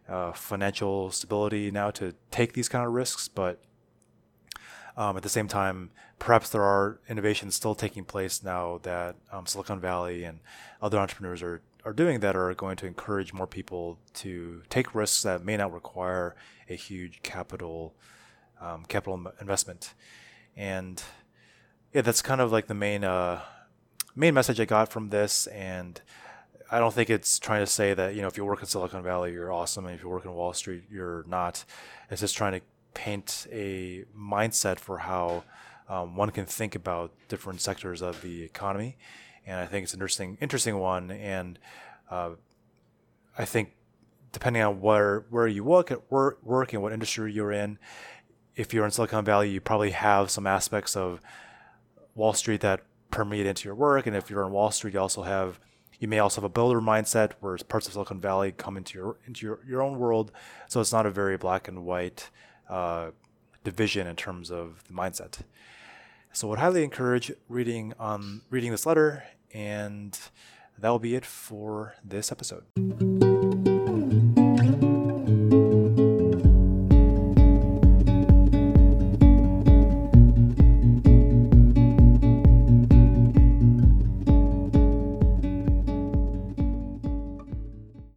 uh, 0.07 0.33
financial 0.33 1.11
stability 1.11 1.71
now 1.71 1.89
to 1.91 2.13
take 2.29 2.53
these 2.53 2.69
kind 2.69 2.85
of 2.85 2.93
risks. 2.93 3.27
But 3.27 3.61
um, 4.95 5.17
at 5.17 5.23
the 5.23 5.29
same 5.29 5.47
time, 5.47 5.89
perhaps 6.19 6.49
there 6.49 6.63
are 6.63 6.99
innovations 7.09 7.55
still 7.55 7.75
taking 7.75 8.03
place 8.05 8.43
now 8.43 8.79
that 8.83 9.15
um, 9.31 9.45
Silicon 9.45 9.79
Valley 9.79 10.23
and 10.23 10.39
other 10.81 10.99
entrepreneurs 10.99 11.41
are, 11.41 11.61
are 11.83 11.93
doing 11.93 12.19
that 12.19 12.35
are 12.35 12.53
going 12.53 12.77
to 12.77 12.85
encourage 12.85 13.33
more 13.33 13.47
people 13.47 13.97
to 14.13 14.61
take 14.69 14.93
risks 14.93 15.23
that 15.23 15.43
may 15.43 15.57
not 15.57 15.73
require 15.73 16.35
a 16.69 16.75
huge 16.75 17.21
capital 17.23 17.93
um, 18.61 18.85
capital 18.85 19.31
investment. 19.41 19.93
And 20.55 21.01
yeah, 21.93 22.01
that's 22.01 22.21
kind 22.21 22.39
of 22.39 22.51
like 22.51 22.67
the 22.67 22.73
main 22.73 23.03
uh, 23.03 23.41
main 24.15 24.33
message 24.33 24.59
I 24.59 24.65
got 24.65 24.89
from 24.89 25.09
this. 25.09 25.47
And 25.47 25.99
I 26.71 26.79
don't 26.79 26.93
think 26.93 27.09
it's 27.09 27.39
trying 27.39 27.61
to 27.61 27.67
say 27.67 27.93
that 27.93 28.15
you 28.15 28.21
know 28.21 28.27
if 28.27 28.37
you 28.37 28.45
work 28.45 28.61
in 28.61 28.67
Silicon 28.67 29.03
Valley 29.03 29.33
you're 29.33 29.51
awesome, 29.51 29.85
and 29.85 29.95
if 29.95 30.03
you 30.03 30.09
work 30.09 30.25
in 30.25 30.33
Wall 30.33 30.53
Street 30.53 30.83
you're 30.89 31.25
not. 31.27 31.65
It's 32.09 32.21
just 32.21 32.37
trying 32.37 32.53
to 32.53 32.61
paint 32.93 33.47
a 33.51 34.05
mindset 34.17 34.79
for 34.79 34.99
how 34.99 35.43
um, 35.89 36.15
one 36.15 36.29
can 36.29 36.45
think 36.45 36.75
about 36.75 37.11
different 37.27 37.61
sectors 37.61 38.01
of 38.01 38.21
the 38.21 38.43
economy, 38.43 38.97
and 39.45 39.59
I 39.59 39.65
think 39.65 39.83
it's 39.83 39.93
an 39.93 39.97
interesting 39.97 40.37
interesting 40.41 40.77
one. 40.77 41.11
And 41.11 41.59
uh, 42.09 42.31
I 43.37 43.45
think 43.45 43.73
depending 44.31 44.61
on 44.61 44.81
where 44.81 45.25
where 45.29 45.47
you 45.47 45.63
work 45.63 45.91
at 45.91 46.11
work, 46.11 46.39
work 46.43 46.73
and 46.73 46.81
what 46.81 46.93
industry 46.93 47.31
you're 47.33 47.51
in, 47.51 47.77
if 48.55 48.73
you're 48.73 48.85
in 48.85 48.91
Silicon 48.91 49.25
Valley, 49.25 49.49
you 49.49 49.59
probably 49.59 49.91
have 49.91 50.31
some 50.31 50.47
aspects 50.47 50.95
of 50.95 51.21
Wall 52.15 52.33
Street 52.33 52.61
that 52.61 52.81
permeate 53.11 53.45
into 53.45 53.67
your 53.67 53.75
work, 53.75 54.07
and 54.07 54.15
if 54.15 54.29
you're 54.29 54.45
in 54.45 54.51
Wall 54.51 54.71
Street, 54.71 54.93
you 54.93 54.99
also 54.99 55.23
have 55.23 55.59
you 55.99 56.07
may 56.07 56.19
also 56.19 56.41
have 56.41 56.45
a 56.45 56.53
builder 56.53 56.81
mindset 56.81 57.31
where 57.39 57.57
parts 57.57 57.87
of 57.87 57.93
Silicon 57.93 58.19
Valley 58.19 58.51
come 58.51 58.77
into 58.77 58.97
your 58.97 59.17
into 59.25 59.45
your, 59.45 59.59
your 59.67 59.81
own 59.81 59.97
world. 59.97 60.31
So 60.67 60.81
it's 60.81 60.91
not 60.91 61.05
a 61.05 61.11
very 61.11 61.37
black 61.37 61.67
and 61.67 61.85
white 61.85 62.29
uh, 62.73 63.11
division 63.63 64.07
in 64.07 64.15
terms 64.15 64.49
of 64.49 64.83
the 64.87 64.93
mindset. 64.93 65.41
So 66.33 66.47
I 66.47 66.49
would 66.49 66.59
highly 66.59 66.83
encourage 66.83 67.31
reading 67.47 67.93
on 67.99 68.41
reading 68.49 68.71
this 68.71 68.87
letter, 68.87 69.23
and 69.53 70.17
that 70.79 70.89
will 70.89 70.99
be 70.99 71.13
it 71.13 71.25
for 71.25 71.93
this 72.03 72.31
episode. 72.31 72.63